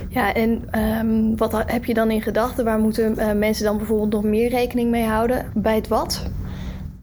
Ja, 0.10 0.34
en 0.34 0.80
um, 1.00 1.38
wat 1.38 1.64
heb 1.66 1.86
je 1.86 1.94
dan 1.94 2.12
in 2.12 2.22
gedachten? 2.22 2.66
Waar 2.66 2.80
moeten 2.80 3.16
uh, 3.18 3.34
mensen 3.34 3.66
dan 3.66 3.78
bijvoorbeeld 3.78 4.12
nog 4.12 4.24
meer 4.24 4.50
rekening 4.50 4.92
mee 4.92 5.06
houden 5.06 5.46
bij 5.54 5.76
het 5.76 5.88
wat? 5.88 6.30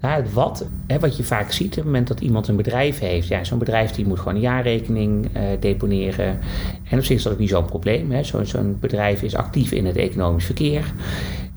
Nou, 0.00 0.22
het 0.22 0.32
wat, 0.32 0.66
hè, 0.86 0.98
wat 0.98 1.16
je 1.16 1.24
vaak 1.24 1.52
ziet 1.52 1.70
op 1.70 1.74
het 1.74 1.84
moment 1.84 2.08
dat 2.08 2.20
iemand 2.20 2.48
een 2.48 2.56
bedrijf 2.56 2.98
heeft. 2.98 3.28
Ja, 3.28 3.44
zo'n 3.44 3.58
bedrijf 3.58 3.90
die 3.90 4.06
moet 4.06 4.18
gewoon 4.18 4.34
een 4.34 4.40
jaarrekening 4.40 5.26
uh, 5.36 5.42
deponeren. 5.60 6.38
En 6.90 6.98
op 6.98 7.04
zich 7.04 7.16
is 7.16 7.22
dat 7.22 7.32
ook 7.32 7.38
niet 7.38 7.48
zo'n 7.48 7.64
probleem. 7.64 8.24
Zo'n 8.24 8.46
zo 8.46 8.62
bedrijf 8.80 9.22
is 9.22 9.34
actief 9.34 9.72
in 9.72 9.86
het 9.86 9.96
economisch 9.96 10.44
verkeer. 10.44 10.94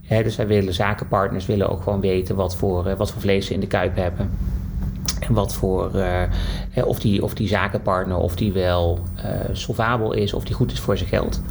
Dus 0.07 0.35
wij 0.35 0.47
willen 0.47 0.73
zakenpartners 0.73 1.45
willen 1.45 1.69
ook 1.69 1.81
gewoon 1.81 2.01
weten 2.01 2.35
wat 2.35 2.55
voor, 2.55 2.87
uh, 2.87 2.93
wat 2.93 3.11
voor 3.11 3.21
vlees 3.21 3.45
ze 3.45 3.53
in 3.53 3.59
de 3.59 3.67
kuip 3.67 3.95
hebben. 3.95 4.29
En 5.19 5.33
wat 5.33 5.53
voor, 5.53 5.91
uh, 5.95 6.21
of, 6.85 6.99
die, 6.99 7.23
of 7.23 7.33
die 7.33 7.47
zakenpartner, 7.47 8.17
of 8.17 8.35
die 8.35 8.53
wel 8.53 8.99
uh, 9.17 9.23
solvabel 9.51 10.13
is, 10.13 10.33
of 10.33 10.43
die 10.43 10.55
goed 10.55 10.71
is 10.71 10.79
voor 10.79 10.97
zijn 10.97 11.09
geld. 11.09 11.41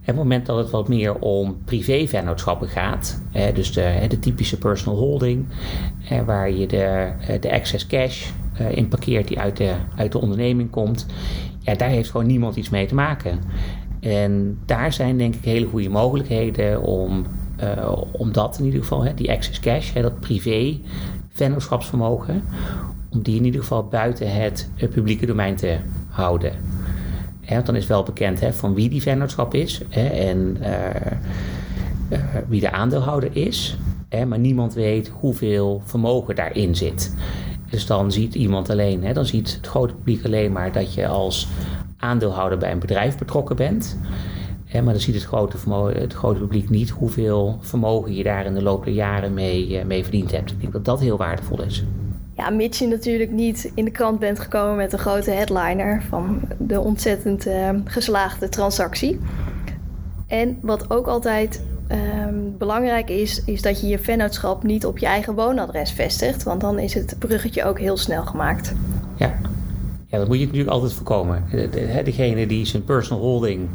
En 0.00 0.16
op 0.16 0.22
het 0.22 0.28
moment 0.28 0.46
dat 0.46 0.56
het 0.56 0.70
wat 0.70 0.88
meer 0.88 1.14
om 1.14 1.56
privé-vennootschappen 1.64 2.68
gaat, 2.68 3.22
dus 3.54 3.72
de, 3.72 4.04
de, 4.08 4.18
typische 4.18 4.58
personal 4.58 4.98
holding, 4.98 5.46
waar 6.26 6.50
je 6.50 6.66
de, 6.66 7.12
de 7.40 7.48
excess 7.48 7.86
cash 7.86 8.30
in 8.70 8.88
parkeert 8.88 9.28
die 9.28 9.38
uit 9.38 9.56
de, 9.56 9.74
uit 9.96 10.12
de 10.12 10.20
onderneming 10.20 10.70
komt, 10.70 11.06
ja, 11.60 11.74
daar 11.74 11.88
heeft 11.88 12.10
gewoon 12.10 12.26
niemand 12.26 12.56
iets 12.56 12.70
mee 12.70 12.86
te 12.86 12.94
maken. 12.94 13.40
En 14.00 14.58
daar 14.66 14.92
zijn 14.92 15.18
denk 15.18 15.34
ik 15.34 15.44
hele 15.44 15.66
goede 15.66 15.88
mogelijkheden 15.88 16.82
om, 16.82 17.26
uh, 17.62 17.92
om 18.12 18.32
dat 18.32 18.58
in 18.58 18.64
ieder 18.64 18.80
geval, 18.80 19.04
hè, 19.04 19.14
die 19.14 19.28
excess 19.28 19.60
cash, 19.60 19.92
hè, 19.92 20.02
dat 20.02 20.20
privé 20.20 20.78
vennootschapsvermogen, 21.28 22.42
om 23.10 23.22
die 23.22 23.36
in 23.36 23.44
ieder 23.44 23.60
geval 23.60 23.84
buiten 23.84 24.32
het, 24.32 24.70
publieke 24.90 25.26
domein 25.26 25.56
te 25.56 25.78
houden. 26.08 26.52
want 27.48 27.66
dan 27.66 27.76
is 27.76 27.86
wel 27.86 28.02
bekend 28.02 28.40
hè, 28.40 28.52
van 28.52 28.74
wie 28.74 28.88
die 28.88 29.02
vennootschap 29.02 29.54
is 29.54 29.80
hè, 29.88 30.06
en 30.06 30.56
uh, 30.60 32.18
wie 32.48 32.60
de 32.60 32.72
aandeelhouder 32.72 33.36
is. 33.36 33.76
Hè, 34.08 34.24
maar 34.26 34.38
niemand 34.38 34.74
weet 34.74 35.08
hoeveel 35.08 35.82
vermogen 35.84 36.34
daarin 36.34 36.74
zit. 36.74 37.14
Dus 37.70 37.86
dan 37.86 38.12
ziet 38.12 38.34
iemand 38.34 38.70
alleen, 38.70 39.04
hè, 39.04 39.12
dan 39.12 39.26
ziet 39.26 39.54
het 39.54 39.66
grote 39.66 39.94
publiek 39.94 40.24
alleen 40.24 40.52
maar 40.52 40.72
dat 40.72 40.94
je 40.94 41.06
als 41.06 41.48
aandeelhouder 41.96 42.58
bij 42.58 42.72
een 42.72 42.78
bedrijf 42.78 43.18
betrokken 43.18 43.56
bent. 43.56 43.98
Hè, 44.70 44.82
maar 44.82 44.92
dan 44.92 45.02
ziet 45.02 45.14
het 45.14 45.24
grote, 45.24 45.56
het 45.98 46.12
grote 46.12 46.40
publiek 46.40 46.68
niet 46.68 46.90
hoeveel 46.90 47.58
vermogen 47.60 48.14
je 48.14 48.22
daar 48.22 48.46
in 48.46 48.54
de 48.54 48.62
loop 48.62 48.84
der 48.84 48.94
jaren 48.94 49.34
mee, 49.34 49.68
uh, 49.68 49.84
mee 49.84 50.02
verdiend 50.02 50.30
hebt. 50.30 50.50
Ik 50.50 50.60
denk 50.60 50.72
dat 50.72 50.84
dat 50.84 51.00
heel 51.00 51.16
waardevol 51.16 51.62
is. 51.62 51.84
Ja, 52.36 52.50
mits 52.50 52.78
je 52.78 52.86
natuurlijk 52.86 53.30
niet 53.30 53.72
in 53.74 53.84
de 53.84 53.90
krant 53.90 54.18
bent 54.18 54.40
gekomen 54.40 54.76
met 54.76 54.92
een 54.92 54.98
grote 54.98 55.30
headliner 55.30 56.02
van 56.08 56.40
de 56.58 56.80
ontzettend 56.80 57.46
uh, 57.46 57.68
geslaagde 57.84 58.48
transactie. 58.48 59.20
En 60.26 60.58
wat 60.62 60.90
ook 60.90 61.06
altijd 61.06 61.64
uh, 61.90 61.96
belangrijk 62.58 63.10
is, 63.10 63.44
is 63.44 63.62
dat 63.62 63.80
je 63.80 63.86
je 63.86 63.98
vennootschap 63.98 64.62
niet 64.62 64.86
op 64.86 64.98
je 64.98 65.06
eigen 65.06 65.34
woonadres 65.34 65.92
vestigt. 65.92 66.42
Want 66.42 66.60
dan 66.60 66.78
is 66.78 66.94
het 66.94 67.16
bruggetje 67.18 67.64
ook 67.64 67.78
heel 67.78 67.96
snel 67.96 68.24
gemaakt. 68.24 68.74
Ja, 69.16 69.34
ja 70.06 70.18
dat 70.18 70.28
moet 70.28 70.38
je 70.38 70.44
natuurlijk 70.44 70.72
altijd 70.72 70.92
voorkomen. 70.92 71.44
degene 72.04 72.46
die 72.46 72.66
zijn 72.66 72.84
personal 72.84 73.22
holding 73.22 73.68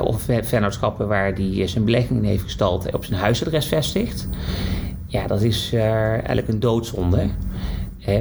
of 0.00 0.26
vennootschappen 0.42 1.08
waar 1.08 1.34
die 1.34 1.66
zijn 1.66 1.84
belegging 1.84 2.18
in 2.18 2.28
heeft 2.28 2.42
gestald 2.42 2.94
op 2.94 3.04
zijn 3.04 3.20
huisadres 3.20 3.66
vestigt. 3.66 4.28
Ja, 5.06 5.26
dat 5.26 5.42
is 5.42 5.72
uh, 5.74 6.10
eigenlijk 6.10 6.48
een 6.48 6.60
doodzonde. 6.60 7.28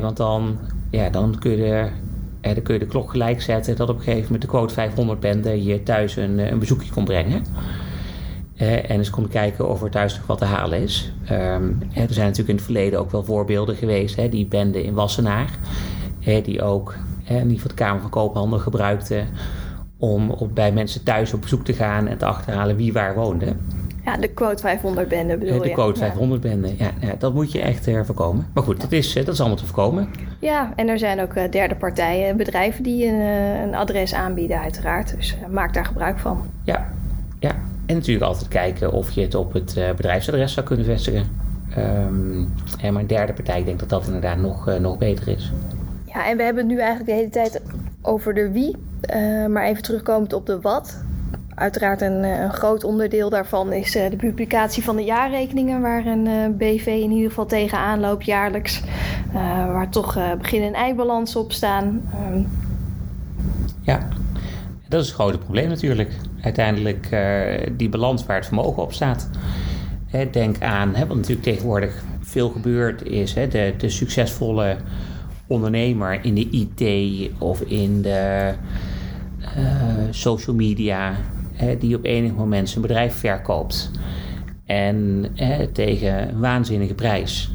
want 0.02 0.18
dan, 0.18 0.58
ja, 0.92 1.10
dan, 1.10 1.40
kun 1.40 1.52
je 1.52 1.58
de, 1.58 1.90
dan 2.54 2.64
kun 2.64 2.74
je 2.74 2.80
de 2.80 2.86
klok 2.86 3.10
gelijk 3.10 3.42
zetten 3.42 3.76
dat 3.76 3.90
op 3.90 3.96
een 3.96 4.04
gegeven 4.04 4.24
moment 4.24 4.42
de 4.42 4.48
quote 4.48 4.74
500 4.74 5.20
bende 5.20 5.64
je 5.64 5.84
thuis 5.84 6.16
een, 6.16 6.40
een 6.52 6.60
bezoekje 6.60 6.92
komt 6.92 7.06
brengen. 7.06 7.46
en 8.56 8.98
eens 8.98 9.10
komt 9.10 9.30
kijken 9.30 9.70
of 9.70 9.84
er 9.84 9.90
thuis 9.90 10.16
nog 10.16 10.28
wat 10.28 10.38
te 10.38 10.46
halen 10.46 10.82
is. 10.82 11.12
Um, 11.32 11.80
er 11.94 12.14
zijn 12.14 12.28
natuurlijk 12.28 12.50
in 12.50 12.56
het 12.56 12.64
verleden 12.64 13.00
ook 13.00 13.12
wel 13.12 13.24
voorbeelden 13.24 13.76
geweest. 13.76 14.16
Hè, 14.16 14.30
die 14.30 14.46
bende 14.46 14.84
in 14.84 14.94
Wassenaar, 14.94 15.50
die 16.44 16.62
ook 16.62 16.96
in 17.24 17.36
ieder 17.36 17.52
geval 17.52 17.68
de 17.68 17.74
Kamer 17.74 18.02
van 18.02 18.10
Koophandel 18.10 18.60
gebruikte 18.60 19.24
om 19.98 20.30
op, 20.30 20.56
bij 20.56 20.72
mensen 20.72 21.04
thuis 21.04 21.34
op 21.34 21.42
bezoek 21.42 21.66
te 21.66 21.74
gaan 21.74 22.08
en 22.08 22.18
te 22.18 22.26
achterhalen 22.26 22.76
wie 22.76 22.94
waar 22.94 23.16
woonde. 23.16 23.56
Ja, 24.06 24.18
de 24.18 24.28
quote 24.28 24.62
500 24.62 25.08
bende 25.08 25.38
bedoel 25.38 25.54
je? 25.54 25.62
De 25.62 25.72
quote 25.72 26.00
500 26.00 26.42
bende, 26.42 26.78
ja, 26.78 26.92
ja, 27.00 27.14
dat 27.18 27.34
moet 27.34 27.52
je 27.52 27.62
echt 27.62 27.88
uh, 27.88 28.00
voorkomen. 28.04 28.48
Maar 28.54 28.64
goed, 28.64 28.82
dat 28.82 28.92
is, 28.92 29.14
dat 29.14 29.28
is 29.28 29.40
allemaal 29.40 29.58
te 29.58 29.66
voorkomen. 29.66 30.10
Ja, 30.40 30.74
en 30.76 30.88
er 30.88 31.00
zijn 31.00 31.22
ook 31.22 31.36
uh, 31.36 31.52
derde 31.52 31.76
partijen, 31.76 32.38
bedrijven 32.38 32.84
die 32.84 33.06
een, 33.06 33.20
een 33.64 33.76
adres 33.76 34.14
aanbieden 34.14 34.60
uiteraard. 34.60 35.16
Dus 35.16 35.38
maak 35.50 35.74
daar 35.74 35.86
gebruik 35.86 36.20
van. 36.20 36.46
Ja, 36.64 36.90
ja, 37.40 37.56
en 37.86 37.96
natuurlijk 37.96 38.26
altijd 38.26 38.48
kijken 38.48 38.92
of 38.92 39.12
je 39.12 39.22
het 39.22 39.36
op 39.36 39.54
het 39.54 39.80
bedrijfsadres 39.96 40.54
zou 40.54 40.66
kunnen 40.66 40.86
vestigen. 40.86 41.24
Um, 41.78 42.54
en 42.82 42.94
maar 42.94 43.02
een 43.02 43.08
derde 43.08 43.34
partij, 43.34 43.60
ik 43.60 43.66
denk 43.66 43.80
dat 43.80 43.90
dat 43.90 44.06
inderdaad 44.06 44.38
nog, 44.38 44.80
nog 44.80 44.98
beter 44.98 45.28
is. 45.28 45.52
Ja, 46.06 46.28
en 46.28 46.38
we 46.38 46.44
hebben 46.44 46.64
het 46.64 46.74
nu 46.74 46.80
eigenlijk 46.80 47.10
de 47.10 47.16
hele 47.16 47.30
tijd 47.30 47.62
over 48.02 48.34
de 48.34 48.52
wie. 48.52 48.76
Uh, 49.16 49.46
maar 49.46 49.64
even 49.64 49.84
terugkomend 49.84 50.34
op 50.34 50.46
de 50.46 50.62
wat. 50.62 51.04
Uiteraard 51.56 52.02
een, 52.02 52.24
eh, 52.24 52.40
een, 52.40 52.54
groot 52.54 52.84
onderdeel 52.84 53.30
daarvan 53.30 53.74
is 53.74 53.96
uh, 53.96 54.10
de 54.10 54.16
publicatie 54.16 54.84
van 54.84 54.96
de 54.96 55.04
jaarrekeningen, 55.04 55.82
waar 55.82 56.06
een 56.06 56.58
BV 56.58 56.86
in 56.86 57.12
ieder 57.12 57.30
geval 57.30 57.46
tegenaan 57.46 58.00
loopt 58.00 58.26
jaarlijks. 58.26 58.84
waar 59.68 59.90
toch 59.90 60.38
begin- 60.38 60.64
en 60.64 60.74
eibalans 60.74 61.36
op 61.36 61.52
staan. 61.52 62.02
Um... 62.30 62.48
Ja, 63.82 64.08
dat 64.88 65.02
is 65.02 65.08
het 65.08 65.16
grote 65.16 65.38
probleem 65.38 65.68
natuurlijk. 65.68 66.12
Uiteindelijk 66.42 67.18
die 67.78 67.90
balans 67.90 68.26
waar 68.26 68.36
het 68.36 68.46
vermogen 68.46 68.84
op 68.84 68.94
staat. 68.94 69.30
denk 70.32 70.62
aan, 70.62 70.96
hè, 70.96 71.08
wat 71.08 71.16
natuurlijk 71.16 71.44
tegenwoordig 71.44 72.04
veel 72.22 72.50
gebeurt, 72.50 73.04
is 73.04 73.34
hè, 73.34 73.48
de, 73.48 73.74
de 73.78 73.90
succesvolle 73.90 74.78
ondernemer 75.48 76.26
in 76.26 76.34
de 76.34 76.50
IT 76.50 77.30
of 77.38 77.62
in 77.62 78.02
de 78.02 78.54
uh, 79.58 79.64
social 80.10 80.56
media, 80.56 81.16
hè, 81.54 81.78
die 81.78 81.96
op 81.96 82.04
enig 82.04 82.34
moment 82.34 82.70
zijn 82.70 82.82
bedrijf 82.82 83.16
verkoopt. 83.16 83.92
En 84.66 85.28
hè, 85.34 85.68
tegen 85.68 86.30
een 86.30 86.40
waanzinnige 86.40 86.94
prijs. 86.94 87.52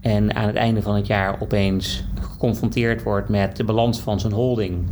En 0.00 0.34
aan 0.34 0.46
het 0.46 0.56
einde 0.56 0.82
van 0.82 0.94
het 0.94 1.06
jaar 1.06 1.40
opeens 1.40 2.04
geconfronteerd 2.20 3.02
wordt 3.02 3.28
met 3.28 3.56
de 3.56 3.64
balans 3.64 4.00
van 4.00 4.20
zijn 4.20 4.32
holding. 4.32 4.84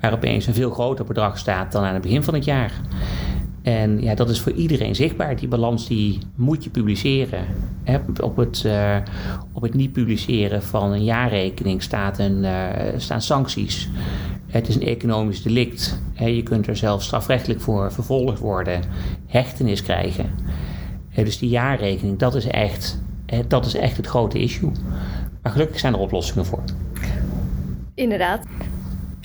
Waar 0.00 0.12
opeens 0.12 0.46
een 0.46 0.54
veel 0.54 0.70
groter 0.70 1.04
bedrag 1.04 1.38
staat 1.38 1.72
dan 1.72 1.84
aan 1.84 1.92
het 1.92 2.02
begin 2.02 2.22
van 2.22 2.34
het 2.34 2.44
jaar. 2.44 2.72
En 3.62 4.02
ja, 4.02 4.14
dat 4.14 4.30
is 4.30 4.40
voor 4.40 4.52
iedereen 4.52 4.94
zichtbaar. 4.94 5.36
Die 5.36 5.48
balans 5.48 5.86
die 5.86 6.18
moet 6.34 6.64
je 6.64 6.70
publiceren. 6.70 7.44
op, 8.20 8.36
het, 8.36 8.62
uh, 8.66 8.96
op 9.52 9.62
het 9.62 9.74
niet 9.74 9.92
publiceren 9.92 10.62
van 10.62 10.92
een 10.92 11.04
jaarrekening 11.04 11.82
staat 11.82 12.18
uh, 12.42 12.66
staan 12.96 13.22
sancties. 13.22 13.88
Het 14.46 14.68
is 14.68 14.74
een 14.74 14.86
economisch 14.86 15.42
delict. 15.42 16.00
je 16.14 16.42
kunt 16.42 16.66
er 16.66 16.76
zelfs 16.76 17.06
strafrechtelijk 17.06 17.60
voor 17.60 17.92
vervolgd 17.92 18.38
worden, 18.38 18.80
hechtenis 19.26 19.82
krijgen. 19.82 20.30
dus 21.14 21.38
die 21.38 21.48
jaarrekening, 21.48 22.18
dat 22.18 22.34
is, 22.34 22.46
echt, 22.46 23.02
dat 23.48 23.66
is 23.66 23.74
echt 23.74 23.96
het 23.96 24.06
grote 24.06 24.38
issue. 24.38 24.72
Maar 25.42 25.52
gelukkig 25.52 25.78
zijn 25.78 25.92
er 25.92 25.98
oplossingen 25.98 26.46
voor. 26.46 26.62
Inderdaad. 27.94 28.46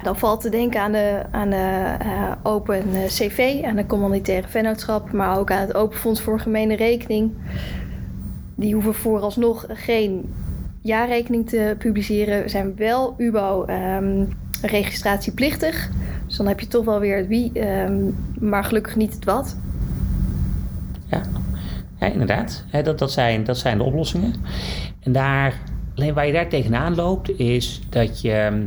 Dan 0.03 0.17
valt 0.17 0.41
te 0.41 0.49
denken 0.49 0.81
aan 0.81 0.91
de, 0.91 1.21
aan 1.31 1.49
de 1.49 1.95
uh, 2.05 2.31
Open 2.43 2.83
eh, 2.93 3.05
CV, 3.05 3.63
aan 3.63 3.75
de 3.75 3.85
communitaire 3.85 4.47
vennootschap, 4.47 5.11
maar 5.11 5.37
ook 5.37 5.51
aan 5.51 5.61
het 5.61 5.73
Open 5.73 5.97
Fonds 5.97 6.21
voor 6.21 6.39
Gemene 6.39 6.75
Rekening. 6.75 7.31
Die 8.55 8.73
hoeven 8.73 8.93
vooralsnog 8.93 9.65
geen 9.69 10.33
jaarrekening 10.81 11.49
te 11.49 11.75
publiceren, 11.77 12.49
zijn 12.49 12.75
wel 12.75 13.15
UBO 13.17 13.65
um, 13.69 14.27
registratieplichtig. 14.61 15.89
Dus 16.25 16.37
dan 16.37 16.47
heb 16.47 16.59
je 16.59 16.67
toch 16.67 16.85
wel 16.85 16.99
weer 16.99 17.17
het 17.17 17.27
wie, 17.27 17.67
um, 17.67 18.15
maar 18.39 18.63
gelukkig 18.63 18.95
niet 18.95 19.13
het 19.13 19.25
wat. 19.25 19.57
Ja, 21.05 21.21
ja 21.99 22.07
inderdaad. 22.07 22.65
dat, 22.83 22.99
dat, 22.99 23.11
zijn, 23.11 23.43
dat 23.43 23.57
zijn 23.57 23.77
de 23.77 23.83
oplossingen. 23.83 24.33
En 24.99 25.11
daar, 25.11 25.53
alleen 25.95 26.13
waar 26.13 26.27
je 26.27 26.33
daar 26.33 26.49
tegenaan 26.49 26.95
loopt, 26.95 27.39
is 27.39 27.81
dat 27.89 28.21
je 28.21 28.31
ehm, 28.31 28.63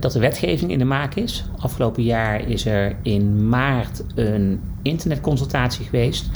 dat 0.00 0.14
er 0.14 0.20
wetgeving 0.20 0.70
in 0.70 0.78
de 0.78 0.84
maak 0.84 1.14
is. 1.14 1.44
Afgelopen 1.58 2.02
jaar 2.02 2.48
is 2.48 2.66
er 2.66 2.96
in 3.02 3.48
maart 3.48 4.04
een 4.14 4.60
internetconsultatie 4.82 5.84
geweest 5.84 6.30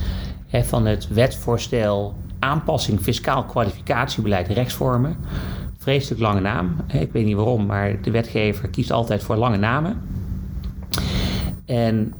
van 0.50 0.86
het 0.86 1.08
wetsvoorstel 1.08 2.14
aanpassing 2.38 3.00
fiscaal 3.00 3.44
kwalificatiebeleid 3.44 4.48
rechtsvormen. 4.48 5.16
vreselijk 5.78 6.20
lange 6.20 6.40
naam. 6.40 6.76
Ik 6.92 7.12
weet 7.12 7.24
niet 7.24 7.36
waarom, 7.36 7.66
maar 7.66 8.02
de 8.02 8.10
wetgever 8.10 8.68
kiest 8.68 8.90
altijd 8.90 9.22
voor 9.22 9.36
lange 9.36 9.56
namen. 9.56 10.00
En 11.66 12.14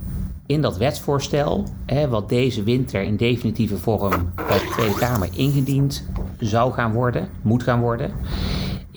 in 0.46 0.62
dat 0.62 0.76
wetsvoorstel, 0.76 1.64
wat 2.08 2.28
deze 2.28 2.62
winter 2.62 3.02
in 3.02 3.16
definitieve 3.16 3.76
vorm 3.76 4.30
bij 4.34 4.58
de 4.58 4.68
Tweede 4.72 4.94
Kamer 4.94 5.28
ingediend 5.32 6.08
zou 6.38 6.72
gaan 6.72 6.92
worden, 6.92 7.28
moet 7.42 7.62
gaan 7.62 7.80
worden. 7.80 8.10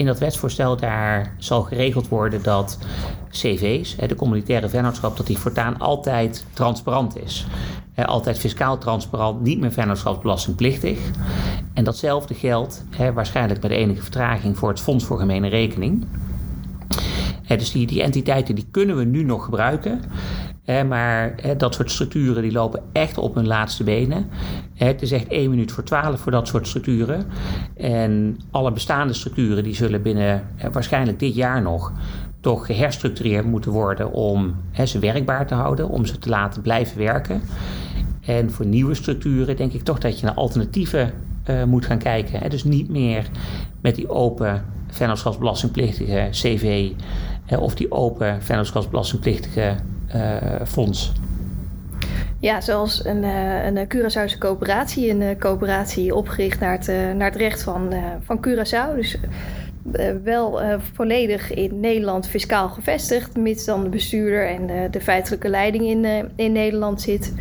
In 0.02 0.08
dat 0.08 0.20
wetsvoorstel 0.20 0.78
daar 0.78 1.36
zal 1.38 1.62
geregeld 1.62 2.08
worden 2.08 2.44
dat 2.44 2.78
CV's, 3.30 3.96
de 3.96 4.16
communitaire 4.16 4.70
vennootschap, 4.70 5.18
dat 5.18 5.28
die 5.28 5.38
voortaan 5.38 5.80
altijd 5.80 6.46
transparant 6.54 7.18
is. 7.18 7.46
Altijd 7.96 8.40
fiscaal 8.40 8.78
transparant, 8.78 9.42
niet 9.42 9.60
meer 9.60 9.72
vennootschapsbelastingplichtig. 9.72 11.00
En 11.74 11.84
datzelfde 11.84 12.34
geldt 12.34 12.84
waarschijnlijk 13.14 13.62
met 13.62 13.72
enige 13.72 14.02
vertraging 14.02 14.58
voor 14.58 14.70
het 14.70 14.80
Fonds 14.80 15.06
voor 15.06 15.20
Gemene 15.20 15.48
Rekening. 15.48 16.06
dus 17.48 17.72
die, 17.72 17.88
die 17.88 18.02
entiteiten 18.02 18.56
die 18.56 18.68
kunnen 18.72 18.98
we 18.98 19.04
nu 19.04 19.24
nog 19.24 19.44
gebruiken 19.44 20.02
maar 20.66 21.36
dat 21.58 21.74
soort 21.74 21.92
structuren 21.92 22.42
die 22.42 22.52
lopen 22.52 22.82
echt 22.92 23.18
op 23.18 23.36
hun 23.36 23.48
laatste 23.48 23.84
benen. 23.84 24.30
het 24.76 25.02
is 25.02 25.12
echt 25.12 25.28
één 25.28 25.50
minuut 25.50 25.72
voor 25.72 25.84
twaalf 25.84 26.20
voor 26.20 26.32
dat 26.32 26.48
soort 26.48 26.68
structuren. 26.68 27.26
En 27.78 28.40
alle 28.52 28.72
bestaande 28.72 29.14
structuren 29.14 29.64
die 29.64 29.76
zullen 29.76 30.02
binnen 30.02 30.48
waarschijnlijk 30.72 31.20
dit 31.20 31.36
jaar 31.36 31.62
nog 31.62 31.92
toch 32.42 32.66
geherstructureerd 32.66 33.46
moeten 33.46 33.72
worden 33.72 34.12
om 34.12 34.56
ze 34.86 35.00
werkbaar 35.00 35.48
te 35.48 35.56
houden, 35.56 35.90
om 35.90 36.06
ze 36.06 36.18
te 36.18 36.30
laten 36.30 36.62
blijven 36.62 36.98
werken. 36.98 37.42
En 38.22 38.52
voor 38.52 38.66
nieuwe 38.66 38.94
structuren 38.94 39.56
denk 39.56 39.74
ik 39.74 39.84
toch 39.84 40.00
dat 40.00 40.20
je 40.20 40.26
naar 40.26 40.36
alternatieven 40.36 41.14
uh, 41.50 41.64
moet 41.64 41.86
gaan 41.86 41.98
kijken. 41.98 42.50
Dus 42.50 42.64
niet 42.64 42.90
meer 42.90 43.30
met 43.82 43.96
die 43.96 44.10
open 44.10 44.66
vennootschapsbelastingplichtige 44.88 46.28
CV 46.32 46.92
of 47.60 47.76
die 47.76 47.92
open 47.92 48.42
vennootschapsbelastingplichtige 48.42 49.76
fonds? 50.66 51.14
Ja, 52.40 52.62
zoals 52.62 53.06
een, 53.06 53.24
uh, 53.24 53.66
een 53.66 53.88
Curaçaose 53.88 54.38
coöperatie. 54.38 55.10
Een 55.10 55.22
uh, 55.22 55.30
coöperatie 55.40 56.16
opgericht 56.16 56.60
naar 56.60 56.72
het, 56.72 56.88
naar 57.16 57.32
het 57.32 57.36
recht 57.36 57.64
van, 57.64 57.94
van 58.24 58.48
Curaçao. 58.48 58.96
Dus 58.96 59.18
wel 60.24 60.62
volledig 60.94 61.54
in 61.54 61.80
Nederland 61.80 62.28
fiscaal 62.28 62.70
gevestigd. 62.70 63.38
Mits 63.38 63.66
dan 63.66 63.84
de 63.84 63.90
bestuurder 63.90 64.48
en 64.48 64.68
de, 64.68 64.88
de 64.92 65.02
feitelijke 65.02 65.50
leiding 65.50 65.84
in, 65.86 66.30
in 66.36 66.52
Nederland 66.52 67.02
zit. 67.02 67.34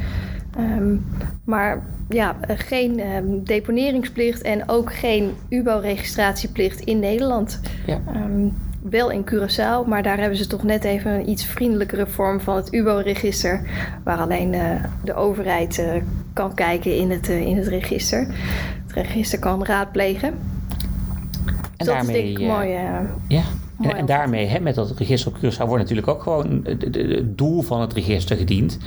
Um, 0.59 1.07
maar 1.45 1.83
ja, 2.09 2.37
geen 2.49 3.01
um, 3.01 3.45
deponeringsplicht 3.45 4.43
en 4.43 4.69
ook 4.69 4.95
geen 4.95 5.33
UBO-registratieplicht 5.49 6.81
in 6.81 6.99
Nederland. 6.99 7.61
Ja. 7.87 8.01
Um, 8.15 8.55
wel 8.83 9.11
in 9.11 9.25
Curaçao, 9.25 9.87
maar 9.87 10.03
daar 10.03 10.19
hebben 10.19 10.39
ze 10.39 10.47
toch 10.47 10.63
net 10.63 10.85
even 10.85 11.13
een 11.13 11.29
iets 11.29 11.45
vriendelijkere 11.45 12.07
vorm 12.07 12.41
van 12.41 12.57
het 12.57 12.73
UBO-register, 12.73 13.69
waar 14.05 14.19
alleen 14.19 14.53
uh, 14.53 14.85
de 15.05 15.15
overheid 15.15 15.79
uh, 15.79 16.03
kan 16.33 16.55
kijken 16.55 16.97
in 16.97 17.11
het, 17.11 17.29
uh, 17.29 17.41
in 17.41 17.57
het 17.57 17.67
register. 17.67 18.27
Het 18.87 18.93
register 18.93 19.39
kan 19.39 19.65
raadplegen. 19.65 20.29
En 20.29 21.87
dat 21.87 21.87
daarmee, 21.87 22.17
is 22.17 22.25
denk 22.25 22.39
ik 22.39 22.47
mooi. 22.47 22.69
ja. 23.29 23.43
En, 23.81 23.97
en, 23.97 24.07
daarmee, 24.07 24.47
hè, 24.47 24.61
met 24.61 24.75
dat 24.75 24.99
register 24.99 25.33
op 25.33 25.39
Curaçao, 25.39 25.67
wordt 25.67 25.83
natuurlijk 25.83 26.09
ook 26.09 26.23
gewoon 26.23 26.61
het 26.65 27.39
doel 27.39 27.63
van 27.63 27.81
het 27.81 27.93
register 27.93 28.37
gediend. 28.37 28.79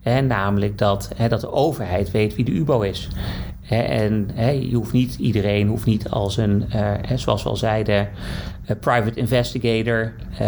Hè, 0.00 0.20
namelijk 0.20 0.78
dat, 0.78 1.10
hè, 1.16 1.28
dat 1.28 1.40
de 1.40 1.52
overheid 1.52 2.10
weet 2.10 2.34
wie 2.34 2.44
de 2.44 2.52
UBO 2.52 2.80
is 2.80 3.08
en 3.68 4.30
je 4.68 4.74
hoeft 4.74 4.92
niet, 4.92 5.16
iedereen 5.18 5.68
hoeft 5.68 5.86
niet 5.86 6.10
als 6.10 6.36
een, 6.36 6.64
uh, 6.74 6.92
zoals 7.14 7.42
we 7.42 7.48
al 7.48 7.56
zeiden, 7.56 8.08
private 8.80 9.20
investigator 9.20 10.12
uh, 10.32 10.38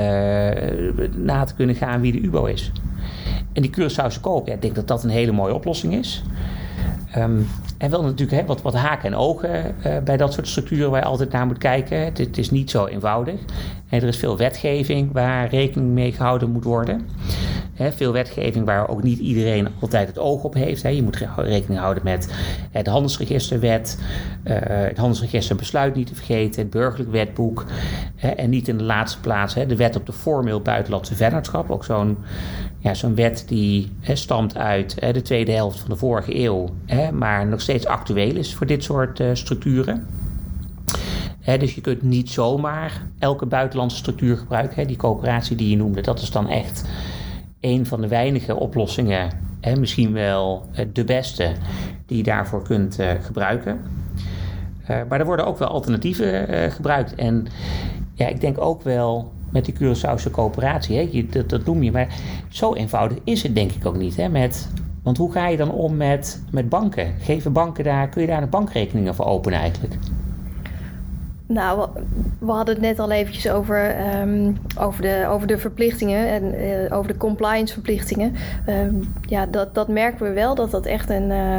na 1.17 1.45
te 1.45 1.55
kunnen 1.55 1.75
gaan 1.75 2.01
wie 2.01 2.13
de 2.13 2.21
UBO 2.21 2.45
is. 2.45 2.73
En 3.53 3.63
die 3.63 3.71
Curaçaose 3.71 4.21
koop, 4.21 4.47
ja, 4.47 4.55
ik 4.55 4.63
denk 4.63 4.75
dat 4.75 4.89
dat 4.89 5.05
een 5.05 5.11
hele 5.11 5.33
mooie 5.33 5.55
oplossing 5.55 5.95
is. 5.95 6.23
Um, 7.17 7.47
en 7.79 7.91
wel 7.91 8.03
natuurlijk 8.03 8.47
wat, 8.47 8.63
wat 8.63 8.75
haken 8.75 9.07
en 9.13 9.19
ogen 9.19 9.75
bij 10.05 10.17
dat 10.17 10.33
soort 10.33 10.49
structuren 10.49 10.91
waar 10.91 11.01
je 11.01 11.07
altijd 11.07 11.33
naar 11.33 11.47
moet 11.47 11.59
kijken. 11.59 12.05
Het, 12.05 12.19
het 12.19 12.39
is 12.39 12.51
niet 12.51 12.71
zo 12.71 12.87
eenvoudig. 12.87 13.41
En 13.89 14.01
er 14.01 14.09
is 14.09 14.17
veel 14.17 14.37
wetgeving 14.37 15.13
waar 15.13 15.49
rekening 15.49 15.93
mee 15.93 16.13
gehouden 16.13 16.51
moet 16.51 16.65
worden. 16.65 17.07
Veel 17.79 18.13
wetgeving 18.13 18.65
waar 18.65 18.89
ook 18.89 19.03
niet 19.03 19.19
iedereen 19.19 19.69
altijd 19.81 20.09
het 20.09 20.19
oog 20.19 20.43
op 20.43 20.55
heeft. 20.55 20.83
Je 20.83 21.03
moet 21.03 21.27
rekening 21.37 21.81
houden 21.81 22.05
met 22.05 22.35
het 22.71 22.87
handelsregisterwet, 22.87 23.99
uh, 24.45 24.57
het 24.63 24.97
handelsregisterbesluit 24.97 25.95
niet 25.95 26.07
te 26.07 26.15
vergeten, 26.15 26.63
het 26.63 26.71
burgerlijk 26.71 27.11
wetboek. 27.11 27.65
En 28.17 28.51
niet 28.51 28.69
in 28.69 28.79
de 28.79 28.85
laatste 28.85 29.21
plaats 29.21 29.55
de 29.55 29.77
wet 29.77 29.97
op 29.97 30.07
de 30.07 30.13
formeel 30.13 30.61
buitenlandse 30.61 31.15
vennootschap. 31.15 31.71
Ook 31.71 31.85
zo'n 31.85 32.19
ja, 32.79 32.95
wet 33.15 33.45
die 33.47 33.93
stamt 34.03 34.57
uit 34.57 35.01
de 35.13 35.23
tweede 35.23 35.53
helft 35.53 35.81
van 35.81 35.91
de 35.91 35.97
vorige 35.97 36.39
eeuw, 36.39 36.69
maar 37.13 37.47
nog 37.47 37.61
steeds 37.61 37.87
actueel 37.87 38.37
is 38.37 38.55
voor 38.55 38.67
dit 38.67 38.85
soort 38.85 39.21
uh, 39.21 39.31
structuren. 39.33 40.07
dus 41.59 41.75
je 41.75 41.81
kunt 41.81 42.03
niet 42.03 42.31
zomaar 42.31 43.07
elke 43.19 43.47
buitenlandse 43.47 43.97
structuur 43.97 44.37
gebruiken. 44.37 44.87
die 44.87 44.97
coöperatie 44.97 45.57
die 45.57 45.71
je 45.71 45.77
noemde, 45.77 46.01
dat 46.01 46.21
is 46.21 46.31
dan 46.31 46.49
echt 46.49 46.85
een 47.61 47.87
van 47.87 48.01
de 48.01 48.09
weinige 48.09 48.57
oplossingen, 48.57 49.31
hè, 49.61 49.77
misschien 49.77 50.13
wel 50.13 50.67
eh, 50.73 50.87
de 50.93 51.05
beste, 51.05 51.53
die 52.07 52.17
je 52.17 52.23
daarvoor 52.23 52.63
kunt 52.63 53.01
uh, 53.01 53.11
gebruiken. 53.21 53.81
Uh, 54.91 55.01
maar 55.09 55.21
er 55.21 55.27
worden 55.27 55.47
ook 55.47 55.59
wel 55.59 55.69
alternatieven 55.69 56.73
gebruikt. 56.73 57.15
En 57.15 57.47
ja, 58.15 58.27
ik 58.27 58.41
denk 58.41 58.61
ook 58.61 58.83
wel 58.83 59.33
met 59.51 59.65
die 59.65 59.75
Curaçaose 59.75 60.31
coöperatie, 60.31 60.97
hè, 60.99 61.45
dat, 61.47 61.65
noem 61.65 61.83
je, 61.83 61.93
maar 61.93 62.15
zo 62.49 62.75
eenvoudig 62.75 63.19
is 63.25 63.43
het 63.43 63.55
denk 63.55 63.73
ik 63.73 63.87
ook 63.87 63.97
niet. 63.97 64.17
Hè, 64.17 64.29
met, 64.29 64.69
want 65.03 65.17
hoe 65.17 65.33
ga 65.33 65.49
je 65.49 65.57
dan 65.57 65.71
om 65.71 65.97
met, 65.97 66.43
met 66.51 66.69
banken? 66.69 67.15
Geven 67.19 67.53
banken 67.53 67.85
daar, 67.85 68.09
kun 68.09 68.23
je 68.23 68.29
daar 68.29 68.43
een 68.43 68.49
bankrekeningen 68.49 69.15
voor 69.15 69.27
openen 69.27 69.59
eigenlijk? 69.59 69.95
Nou, 71.49 71.89
we 72.39 72.51
hadden 72.51 72.75
het 72.75 72.85
net 72.85 72.99
al 72.99 73.11
eventjes 73.11 73.51
over, 73.51 73.97
um, 74.21 74.57
over, 74.79 75.03
de, 75.03 75.27
over 75.29 75.47
de 75.47 75.59
verplichtingen 75.59 76.29
en 76.29 76.55
uh, 76.55 76.97
over 76.97 77.13
de 77.13 77.19
compliance 77.19 77.73
verplichtingen. 77.73 78.35
Um, 78.69 79.13
ja, 79.27 79.47
dat, 79.47 79.75
dat 79.75 79.89
merken 79.89 80.27
we 80.27 80.33
wel, 80.33 80.55
dat 80.55 80.71
dat 80.71 80.87
echt 80.87 81.11
een 81.11 81.31
uh, 81.31 81.59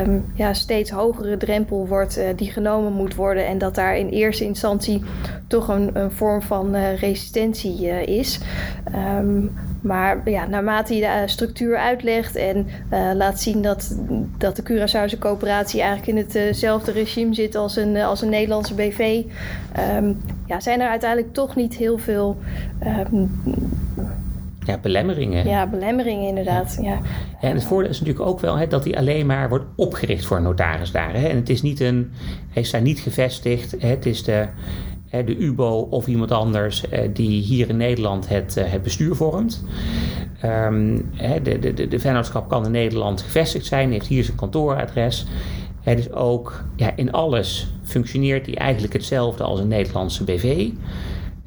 um, 0.00 0.24
ja, 0.34 0.52
steeds 0.52 0.90
hogere 0.90 1.36
drempel 1.36 1.86
wordt 1.86 2.18
uh, 2.18 2.24
die 2.36 2.50
genomen 2.50 2.92
moet 2.92 3.14
worden. 3.14 3.46
En 3.46 3.58
dat 3.58 3.74
daar 3.74 3.96
in 3.96 4.08
eerste 4.08 4.44
instantie 4.44 5.02
toch 5.46 5.68
een, 5.68 5.90
een 5.92 6.10
vorm 6.10 6.42
van 6.42 6.76
resistentie 6.76 7.86
is. 8.06 8.40
Maar 9.86 10.30
ja, 10.30 10.46
naarmate 10.46 10.94
je 10.94 11.00
de 11.00 11.06
eh, 11.06 11.26
structuur 11.26 11.76
uitlegt 11.76 12.36
en 12.36 12.66
uh, 12.92 13.10
laat 13.14 13.40
zien 13.40 13.62
dat, 13.62 13.98
dat 14.38 14.56
de 14.56 14.62
Curaçaose 14.62 15.18
coöperatie 15.18 15.80
eigenlijk 15.80 16.18
in 16.18 16.40
hetzelfde 16.46 16.92
regime 16.92 17.34
zit 17.34 17.54
als 17.54 17.76
een, 17.76 17.96
als 17.96 18.22
een 18.22 18.28
Nederlandse 18.28 18.74
BV, 18.74 19.22
um, 19.96 20.20
ja, 20.46 20.60
zijn 20.60 20.80
er 20.80 20.88
uiteindelijk 20.88 21.34
toch 21.34 21.56
niet 21.56 21.74
heel 21.74 21.98
veel. 21.98 22.36
Um, 23.12 23.42
ja, 24.64 24.78
belemmeringen. 24.78 25.48
Ja, 25.48 25.66
belemmeringen 25.66 26.28
inderdaad. 26.28 26.78
Ja. 26.82 27.00
ja. 27.40 27.48
en 27.48 27.54
het 27.54 27.64
voordeel 27.64 27.90
is 27.90 28.00
natuurlijk 28.00 28.28
ook 28.28 28.40
wel 28.40 28.56
hè, 28.56 28.66
dat 28.66 28.84
hij 28.84 28.96
alleen 28.96 29.26
maar 29.26 29.48
wordt 29.48 29.64
opgericht 29.76 30.26
voor 30.26 30.36
een 30.36 30.42
notaris 30.42 30.90
daar. 30.90 31.14
Hè. 31.14 31.28
En 31.28 31.36
het 31.36 31.48
is 31.48 31.62
niet 31.62 31.80
een, 31.80 32.12
hij 32.50 32.62
is 32.62 32.70
daar 32.70 32.82
niet 32.82 33.00
gevestigd. 33.00 33.74
Hè. 33.78 33.88
Het 33.88 34.06
is 34.06 34.24
de, 34.24 34.46
de 35.10 35.36
UBO 35.36 35.86
of 35.90 36.06
iemand 36.06 36.30
anders 36.30 36.88
eh, 36.88 37.08
die 37.12 37.42
hier 37.42 37.68
in 37.68 37.76
Nederland 37.76 38.28
het, 38.28 38.56
eh, 38.56 38.70
het 38.70 38.82
bestuur 38.82 39.14
vormt. 39.14 39.64
Um, 40.44 41.10
de, 41.42 41.58
de, 41.58 41.88
de 41.88 41.98
vennootschap 41.98 42.48
kan 42.48 42.64
in 42.64 42.70
Nederland 42.70 43.22
gevestigd 43.22 43.66
zijn, 43.66 43.92
heeft 43.92 44.06
hier 44.06 44.24
zijn 44.24 44.36
kantooradres. 44.36 45.26
Het 45.80 45.98
is 45.98 46.12
ook 46.12 46.64
ja, 46.76 46.92
in 46.96 47.12
alles 47.12 47.72
functioneert 47.82 48.46
hij 48.46 48.54
eigenlijk 48.54 48.92
hetzelfde 48.92 49.44
als 49.44 49.60
een 49.60 49.68
Nederlandse 49.68 50.24
BV. 50.24 50.68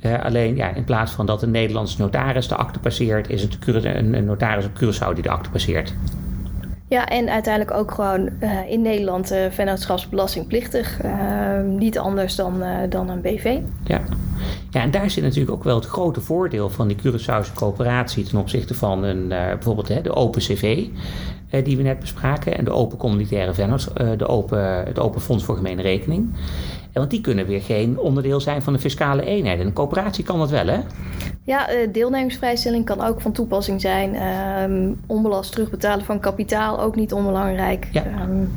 Uh, 0.01 0.23
alleen 0.23 0.55
ja, 0.55 0.75
in 0.75 0.83
plaats 0.83 1.11
van 1.11 1.25
dat 1.25 1.41
een 1.41 1.51
Nederlandse 1.51 2.01
notaris 2.01 2.47
de 2.47 2.55
akte 2.55 2.79
passeert, 2.79 3.29
is 3.29 3.41
het 3.41 3.57
een, 3.67 4.13
een 4.13 4.25
notaris 4.25 4.65
op 4.65 4.71
Curaçao 4.75 5.13
die 5.13 5.23
de 5.23 5.29
akte 5.29 5.49
passeert. 5.49 5.95
Ja, 6.89 7.07
en 7.07 7.29
uiteindelijk 7.29 7.77
ook 7.77 7.91
gewoon 7.91 8.29
uh, 8.39 8.71
in 8.71 8.81
Nederland 8.81 9.31
uh, 9.31 9.45
vennootschapsbelastingplichtig. 9.49 11.03
Uh, 11.03 11.61
niet 11.61 11.99
anders 11.99 12.35
dan, 12.35 12.63
dan 12.89 13.09
een 13.09 13.21
BV. 13.21 13.59
Ja. 13.83 14.01
ja, 14.71 14.81
en 14.81 14.91
daar 14.91 15.09
zit 15.09 15.23
natuurlijk 15.23 15.51
ook 15.51 15.63
wel 15.63 15.75
het 15.75 15.85
grote 15.85 16.21
voordeel 16.21 16.69
van 16.69 16.87
die 16.87 16.97
Curaçaose 16.97 17.53
coöperatie 17.55 18.23
ten 18.23 18.39
opzichte 18.39 18.73
van 18.73 19.03
een, 19.03 19.27
bijvoorbeeld 19.27 19.87
hè, 19.87 20.01
de 20.01 20.15
Open 20.15 20.41
CV. 20.41 20.87
die 21.63 21.77
we 21.77 21.83
net 21.83 21.99
bespraken 21.99 22.57
en 22.57 22.65
de 22.65 22.71
open 22.71 22.97
communitaire 22.97 23.53
vennootschap, 23.53 24.19
de 24.19 24.27
open, 24.27 24.85
het 24.85 24.99
open 24.99 25.21
fonds 25.21 25.43
voor 25.43 25.55
gemene 25.55 25.81
rekening. 25.81 26.33
Want 26.93 27.09
die 27.11 27.21
kunnen 27.21 27.45
weer 27.45 27.61
geen 27.61 27.99
onderdeel 27.99 28.39
zijn 28.39 28.61
van 28.61 28.73
de 28.73 28.79
fiscale 28.79 29.25
eenheid. 29.25 29.59
En 29.59 29.65
een 29.65 29.73
coöperatie 29.73 30.23
kan 30.23 30.39
dat 30.39 30.49
wel, 30.49 30.67
hè? 30.67 30.79
Ja, 31.43 31.69
eh, 31.69 31.87
deelnemingsvrijstelling 31.91 32.85
kan 32.85 33.01
ook 33.01 33.21
van 33.21 33.31
toepassing 33.31 33.81
zijn. 33.81 34.15
Um, 34.71 34.99
onbelast 35.07 35.51
terugbetalen 35.51 36.05
van 36.05 36.19
kapitaal 36.19 36.81
ook 36.81 36.95
niet 36.95 37.13
onbelangrijk. 37.13 37.87
Ja. 37.91 38.03
Um, 38.21 38.51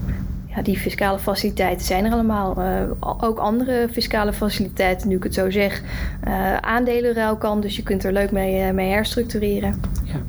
ja, 0.54 0.62
die 0.62 0.76
fiscale 0.76 1.18
faciliteiten 1.18 1.86
zijn 1.86 2.04
er 2.04 2.12
allemaal. 2.12 2.56
ook 3.20 3.38
andere 3.38 3.88
fiscale 3.90 4.32
faciliteiten, 4.32 5.08
nu 5.08 5.16
ik 5.16 5.22
het 5.22 5.34
zo 5.34 5.50
zeg. 5.50 5.82
aandelenruil 6.60 7.36
kan, 7.36 7.60
dus 7.60 7.76
je 7.76 7.82
kunt 7.82 8.04
er 8.04 8.12
leuk 8.12 8.30
mee, 8.30 8.72
mee 8.72 8.90
herstructureren. 8.90 9.80
Ja. 10.04 10.20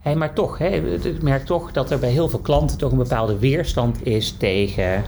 Hey, 0.00 0.14
maar 0.14 0.32
toch, 0.32 0.58
hè, 0.58 0.68
ik 0.94 1.22
merk 1.22 1.44
toch 1.44 1.72
dat 1.72 1.90
er 1.90 1.98
bij 1.98 2.10
heel 2.10 2.28
veel 2.28 2.38
klanten 2.38 2.78
toch 2.78 2.90
een 2.90 2.98
bepaalde 2.98 3.38
weerstand 3.38 4.06
is 4.06 4.32
tegen 4.32 5.04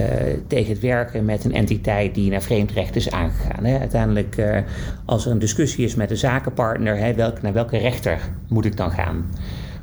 uh, 0.00 0.06
tegen 0.46 0.72
het 0.72 0.80
werken 0.80 1.24
met 1.24 1.44
een 1.44 1.54
entiteit 1.54 2.14
die 2.14 2.30
naar 2.30 2.42
vreemdrecht 2.42 2.96
is 2.96 3.10
aangegaan. 3.10 3.64
Hè. 3.64 3.78
Uiteindelijk, 3.78 4.36
uh, 4.36 4.58
als 5.04 5.26
er 5.26 5.32
een 5.32 5.38
discussie 5.38 5.84
is 5.84 5.94
met 5.94 6.10
een 6.10 6.16
zakenpartner, 6.16 6.96
hè, 6.96 7.12
naar 7.42 7.52
welke 7.52 7.78
rechter 7.78 8.20
moet 8.48 8.64
ik 8.64 8.76
dan 8.76 8.90
gaan? 8.90 9.30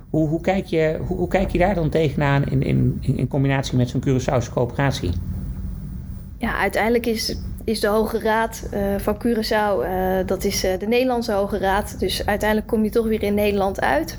Hoe, 0.10 0.28
hoe, 0.28 0.42
kijk, 0.42 0.66
je, 0.66 0.98
hoe, 1.08 1.18
hoe 1.18 1.28
kijk 1.28 1.50
je 1.50 1.58
daar 1.58 1.76
dan 1.76 1.90
tegenaan 1.90 2.44
in, 2.46 2.62
in, 2.62 2.98
in 3.02 3.28
combinatie 3.28 3.78
met 3.78 3.90
zo'n 3.90 4.04
Curaçaose 4.08 4.54
coöperatie? 4.54 5.12
Ja, 6.38 6.58
uiteindelijk 6.58 7.06
is, 7.06 7.38
is 7.64 7.80
de 7.80 7.88
Hoge 7.88 8.20
Raad 8.20 8.70
uh, 8.74 8.80
van 8.98 9.16
Curaçao, 9.16 9.86
dat 10.26 10.44
is 10.44 10.62
de 10.62 10.88
Nederlandse 10.88 11.32
Hoge 11.32 11.58
Raad. 11.58 12.00
Dus 12.00 12.26
uiteindelijk 12.26 12.70
kom 12.70 12.84
je 12.84 12.90
toch 12.90 13.08
weer 13.08 13.24
in 13.24 13.34
Nederland 13.34 13.82
uit. 13.82 14.18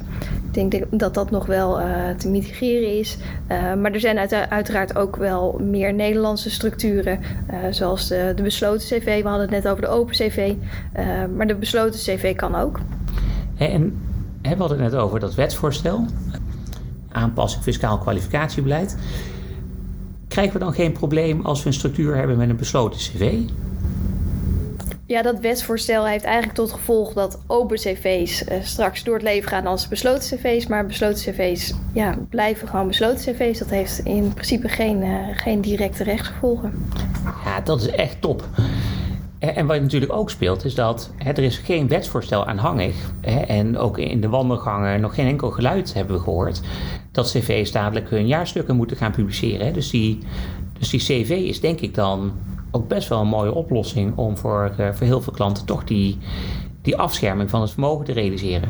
Ik 0.57 0.71
denk 0.71 0.85
dat 0.91 1.15
dat 1.15 1.31
nog 1.31 1.47
wel 1.47 1.81
uh, 1.81 2.11
te 2.17 2.29
mitigeren 2.29 2.99
is. 2.99 3.17
Uh, 3.51 3.75
maar 3.75 3.93
er 3.93 4.01
zijn 4.01 4.19
uiteraard 4.49 4.97
ook 4.97 5.17
wel 5.17 5.61
meer 5.63 5.95
Nederlandse 5.95 6.51
structuren, 6.51 7.21
uh, 7.51 7.57
zoals 7.71 8.09
de, 8.09 8.33
de, 8.37 8.43
besloten 8.43 8.87
CV. 8.87 9.23
We 9.23 9.29
hadden 9.29 9.51
het 9.53 9.65
net 9.65 9.69
over 9.69 9.83
de 9.83 9.89
open 9.89 10.15
CV, 10.15 10.55
maar 11.37 11.47
de 11.47 11.55
besloten 11.55 12.01
CV 12.01 12.37
kan 12.37 12.55
ook. 12.55 12.81
En 13.57 13.99
we 14.43 14.55
hadden 14.57 14.81
het 14.81 14.93
net 14.93 15.01
over 15.01 15.21
dat 15.21 15.35
wetsvoorstel, 15.35 16.07
aanpassing 17.09 17.63
fiscaal 17.63 17.99
kwalificatiebeleid. 17.99 18.97
Krijgen 20.29 20.53
we 20.53 20.59
dan 20.59 20.75
geen 20.75 20.93
probleem 20.93 21.41
als 21.41 21.63
we 21.63 21.67
een 21.67 21.75
structuur 21.75 22.17
hebben 22.17 22.37
met 22.37 22.49
een 22.49 22.57
besloten 22.57 22.99
CV? 22.99 23.39
Ja, 25.07 25.23
dat 25.23 25.41
wetsvoorstel 25.41 26.07
heeft 26.07 26.25
eigenlijk 26.25 26.55
tot 26.55 26.73
gevolg 26.73 27.13
dat 27.13 27.43
open 27.47 27.77
cv's 27.77 28.43
uh, 28.43 28.55
straks 28.63 29.05
door 29.05 29.15
het 29.15 29.23
leven 29.23 29.49
gaan 29.49 29.67
als 29.67 29.89
besloten 29.89 30.39
cv's. 30.39 30.67
Maar 30.67 30.87
besloten 30.87 31.33
cv's 31.33 31.75
ja, 31.93 32.19
blijven 32.29 32.69
gewoon 32.69 32.87
besloten 32.87 33.35
cv's. 33.35 33.59
Dat 33.59 33.71
heeft 33.71 33.99
in 33.99 34.33
principe 34.33 34.69
geen, 34.69 35.03
uh, 35.03 35.19
geen 35.33 35.61
directe 35.61 36.05
rechtsgevolgen. 36.05 36.89
Ja, 37.45 37.61
dat 37.61 37.81
is 37.81 37.89
echt 37.89 38.21
top. 38.21 38.49
En 39.39 39.67
wat 39.67 39.81
natuurlijk 39.81 40.13
ook 40.13 40.31
speelt, 40.31 40.65
is 40.65 40.75
dat 40.75 41.11
hè, 41.17 41.31
er 41.31 41.43
is 41.43 41.59
geen 41.59 41.89
wetsvoorstel 41.89 42.47
aanhangig. 42.47 42.95
Hè, 43.21 43.41
en 43.41 43.79
ook 43.79 43.99
in 43.99 44.21
de 44.21 44.29
wandelgangen 44.29 45.01
nog 45.01 45.15
geen 45.15 45.27
enkel 45.27 45.51
geluid 45.51 45.95
hebben 45.95 46.17
we 46.17 46.23
gehoord. 46.23 46.61
Dat 47.13 47.31
cv's 47.31 47.73
dadelijk 47.73 48.11
hun 48.11 48.27
jaarstukken 48.27 48.77
moeten 48.77 48.97
gaan 48.97 49.13
publiceren. 49.13 49.73
Dus, 49.73 49.91
die, 49.91 50.19
dus 50.79 50.91
die 50.91 51.01
cv 51.01 51.31
is 51.31 51.61
denk 51.61 51.81
ik 51.81 51.95
dan 51.95 52.33
ook 52.75 52.89
best 52.89 53.09
wel 53.09 53.21
een 53.21 53.27
mooie 53.27 53.55
oplossing 53.55 54.17
om 54.17 54.37
voor, 54.37 54.75
uh, 54.81 54.89
voor 54.93 55.07
heel 55.07 55.21
veel 55.21 55.33
klanten 55.33 55.67
toch 55.67 55.85
die, 55.85 56.19
die 56.83 56.97
afscherming 56.97 57.51
van 57.51 57.61
het 57.61 57.71
vermogen 57.71 58.05
te 58.05 58.13
realiseren. 58.13 58.69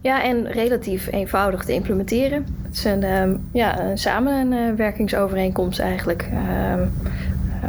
Ja, 0.00 0.22
en 0.22 0.50
relatief 0.50 1.12
eenvoudig 1.12 1.64
te 1.64 1.72
implementeren. 1.72 2.46
Het 2.62 2.76
is 2.76 2.84
een, 2.84 3.02
uh, 3.02 3.36
ja, 3.52 3.80
een 3.80 3.98
samenwerkingsovereenkomst 3.98 5.78
eigenlijk. 5.78 6.28
Uh, 6.32 6.72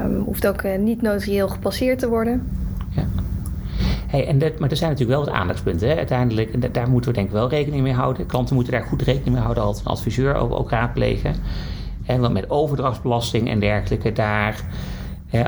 um, 0.04 0.22
hoeft 0.26 0.48
ook 0.48 0.64
uh, 0.64 0.78
niet 0.78 1.02
notarieel 1.02 1.48
gepasseerd 1.48 2.00
te 2.00 2.10
worden. 2.10 2.48
Ja. 2.90 3.06
Hey, 4.08 4.28
en 4.28 4.40
dat, 4.40 4.60
maar 4.60 4.70
er 4.70 4.78
zijn 4.78 4.90
natuurlijk 4.90 5.18
wel 5.18 5.28
wat 5.28 5.36
aandachtspunten. 5.36 5.90
Hè? 5.90 5.96
Uiteindelijk, 5.96 6.74
daar 6.74 6.90
moeten 6.90 7.10
we 7.10 7.16
denk 7.16 7.28
ik 7.28 7.34
wel 7.34 7.50
rekening 7.50 7.82
mee 7.82 7.94
houden. 7.94 8.26
Klanten 8.26 8.56
moeten 8.56 8.74
daar 8.74 8.84
goed 8.84 9.02
rekening 9.02 9.34
mee 9.34 9.44
houden 9.44 9.64
als 9.64 9.80
een 9.80 9.86
adviseur 9.86 10.36
ook, 10.36 10.52
ook 10.52 10.70
raadplegen. 10.70 11.36
En 12.06 12.22
want 12.22 12.34
met 12.34 12.50
overdrachtsbelasting 12.50 13.50
en 13.50 13.60
dergelijke, 13.60 14.12
daar 14.12 14.64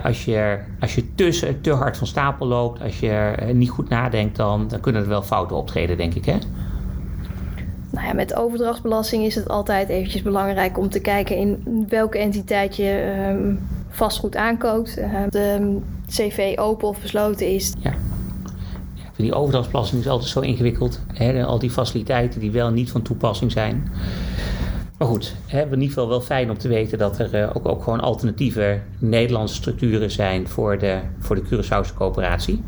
als, 0.03 0.25
je, 0.25 0.59
als 0.79 0.95
je 0.95 1.13
tussen 1.15 1.61
te 1.61 1.71
hard 1.71 1.97
van 1.97 2.07
stapel 2.07 2.47
loopt, 2.47 2.81
als 2.81 2.99
je 2.99 3.35
niet 3.53 3.69
goed 3.69 3.89
nadenkt, 3.89 4.35
dan, 4.35 4.67
dan 4.67 4.79
kunnen 4.79 5.01
er 5.01 5.07
wel 5.07 5.21
fouten 5.21 5.55
optreden, 5.55 5.97
denk 5.97 6.13
ik. 6.13 6.25
Hè? 6.25 6.37
Nou 7.89 8.07
ja, 8.07 8.13
met 8.13 8.35
overdrachtsbelasting 8.35 9.23
is 9.23 9.35
het 9.35 9.47
altijd 9.47 9.89
eventjes 9.89 10.21
belangrijk 10.21 10.77
om 10.77 10.89
te 10.89 10.99
kijken 10.99 11.37
in 11.37 11.85
welke 11.89 12.17
entiteit 12.17 12.75
je 12.75 13.15
um, 13.29 13.59
vastgoed 13.89 14.35
aankoopt. 14.35 14.97
Uh, 14.97 15.21
de 15.29 15.77
CV 16.07 16.53
open 16.57 16.87
of 16.87 17.01
besloten 17.01 17.47
is. 17.47 17.73
Ja. 17.79 17.93
ja 18.93 19.03
die 19.15 19.33
overdrachtsbelasting 19.33 20.01
is 20.01 20.07
altijd 20.07 20.29
zo 20.29 20.39
ingewikkeld. 20.39 21.01
Hè? 21.13 21.45
Al 21.45 21.59
die 21.59 21.71
faciliteiten 21.71 22.39
die 22.39 22.51
wel 22.51 22.69
niet 22.69 22.91
van 22.91 23.01
toepassing 23.01 23.51
zijn. 23.51 23.91
Maar 24.97 25.07
goed, 25.07 25.35
hè, 25.45 25.61
in 25.61 25.71
ieder 25.71 25.87
geval 25.87 26.07
wel 26.07 26.21
fijn 26.21 26.49
om 26.49 26.57
te 26.57 26.67
weten 26.67 26.97
dat 26.97 27.19
er 27.19 27.35
uh, 27.35 27.49
ook, 27.53 27.67
ook 27.67 27.83
gewoon 27.83 27.99
alternatieve 27.99 28.79
Nederlandse 28.99 29.55
structuren 29.55 30.11
zijn 30.11 30.47
voor 30.47 30.77
de, 30.77 30.99
voor 31.19 31.35
de 31.35 31.41
Curaçaose 31.41 31.93
coöperatie. 31.95 32.63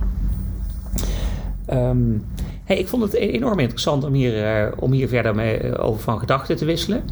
Um, 1.74 2.26
hey, 2.64 2.78
ik 2.78 2.88
vond 2.88 3.04
het 3.04 3.14
e-, 3.14 3.18
enorm 3.18 3.60
interessant 3.60 4.04
om 4.04 4.14
hier, 4.14 4.64
uh, 4.64 4.72
om 4.76 4.92
hier 4.92 5.08
verder 5.08 5.36
mee, 5.36 5.64
uh, 5.64 5.86
over 5.86 6.02
van 6.02 6.20
gedachten 6.20 6.56
te 6.56 6.66
wisselen. 6.66 7.04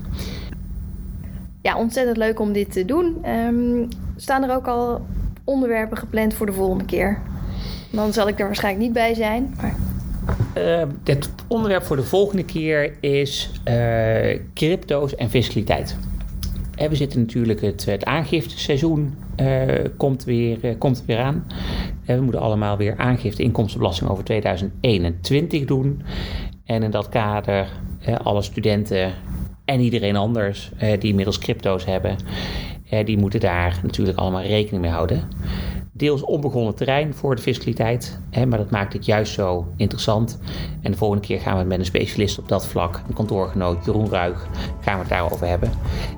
Ja, 1.62 1.78
ontzettend 1.78 2.18
leuk 2.18 2.40
om 2.40 2.54
dit 2.54 2.72
te 2.72 2.86
doen. 2.86 3.30
Um, 3.30 3.88
staan 4.16 4.44
er 4.44 4.56
ook 4.56 4.68
al 4.68 5.06
onderwerpen 5.44 5.98
gepland 5.98 6.34
voor 6.34 6.46
de 6.46 6.54
volgende 6.54 6.86
keer? 6.86 7.22
Dan 7.92 8.14
zal 8.14 8.28
ik 8.28 8.40
er 8.40 8.46
waarschijnlijk 8.46 8.84
niet 8.84 8.94
bij 8.94 9.14
zijn. 9.14 9.54
Maar... 9.62 9.76
Het 11.04 11.30
onderwerp 11.48 11.84
voor 11.84 11.96
de 11.96 12.04
volgende 12.04 12.46
keer 12.46 12.94
is 13.00 13.50
uh, 13.66 14.40
crypto's 14.54 15.16
en 15.16 15.30
fiscaliteit. 15.30 15.98
En 16.76 16.90
we 16.90 16.96
zitten 16.96 17.20
natuurlijk, 17.20 17.62
het, 17.62 17.86
het 17.86 18.06
aangifteseizoen 18.06 19.16
uh, 19.42 19.64
komt, 19.98 20.24
weer, 20.24 20.76
komt 20.78 21.04
weer 21.06 21.20
aan. 21.20 21.48
We 22.06 22.22
moeten 22.22 22.42
allemaal 22.42 22.78
weer 22.78 22.98
aangifte 22.98 23.44
inkomstenbelasting 23.44 24.10
over 24.10 24.24
2021 24.24 25.66
doen. 25.66 26.02
En 26.66 26.84
in 26.84 26.92
dat 26.92 27.10
kader 27.10 27.68
alle 28.24 28.42
studenten 28.42 29.14
en 29.66 29.80
iedereen 29.80 30.16
anders 30.16 30.72
die 31.00 31.10
inmiddels 31.10 31.40
crypto's 31.40 31.86
hebben, 31.86 32.16
die 33.06 33.18
moeten 33.18 33.40
daar 33.40 33.80
natuurlijk 33.84 34.18
allemaal 34.18 34.42
rekening 34.42 34.82
mee 34.82 34.92
houden 34.92 35.28
deels 35.98 36.22
onbegonnen 36.22 36.76
terrein 36.76 37.14
voor 37.14 37.36
de 37.36 37.42
fiscaliteit. 37.42 38.20
Hè, 38.30 38.46
maar 38.46 38.58
dat 38.58 38.70
maakt 38.70 38.94
het 38.94 39.06
juist 39.06 39.34
zo 39.34 39.68
interessant. 39.76 40.40
En 40.82 40.92
de 40.92 40.98
volgende 40.98 41.26
keer 41.26 41.40
gaan 41.40 41.58
we 41.58 41.64
met 41.64 41.80
een 41.80 41.86
specialist 41.86 42.40
op 42.40 42.48
dat 42.48 42.68
vlak, 42.68 43.02
een 43.08 43.14
kantoorgenoot 43.14 43.86
Jeroen 43.86 44.10
Ruig, 44.10 44.48
gaan 44.82 44.94
we 44.94 45.00
het 45.00 45.10
daarover 45.10 45.48
hebben. 45.48 45.72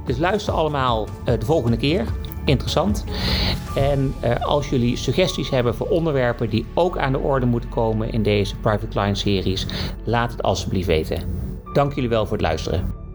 Dus 0.06 0.18
luister 0.18 0.54
allemaal 0.54 1.04
uh, 1.04 1.40
de 1.40 1.46
volgende 1.46 1.78
keer. 1.78 2.06
Interessant. 2.46 3.04
En 3.76 4.14
uh, 4.24 4.46
als 4.46 4.70
jullie 4.70 4.98
suggesties 4.98 5.50
hebben 5.50 5.76
voor 5.76 5.88
onderwerpen 5.88 6.50
die 6.50 6.66
ook 6.74 6.98
aan 6.98 7.12
de 7.12 7.20
orde 7.20 7.46
moeten 7.46 7.70
komen 7.70 8.12
in 8.12 8.24
deze 8.24 8.56
Private 8.56 8.88
Client 8.88 9.18
series, 9.18 9.66
laat 10.04 10.32
het 10.32 10.44
alsjeblieft 10.44 10.88
weten. 10.88 11.24
Dank 11.74 11.94
jullie 11.94 12.10
wel 12.10 12.26
voor 12.26 12.38
het 12.38 12.46
luisteren. 12.46 13.09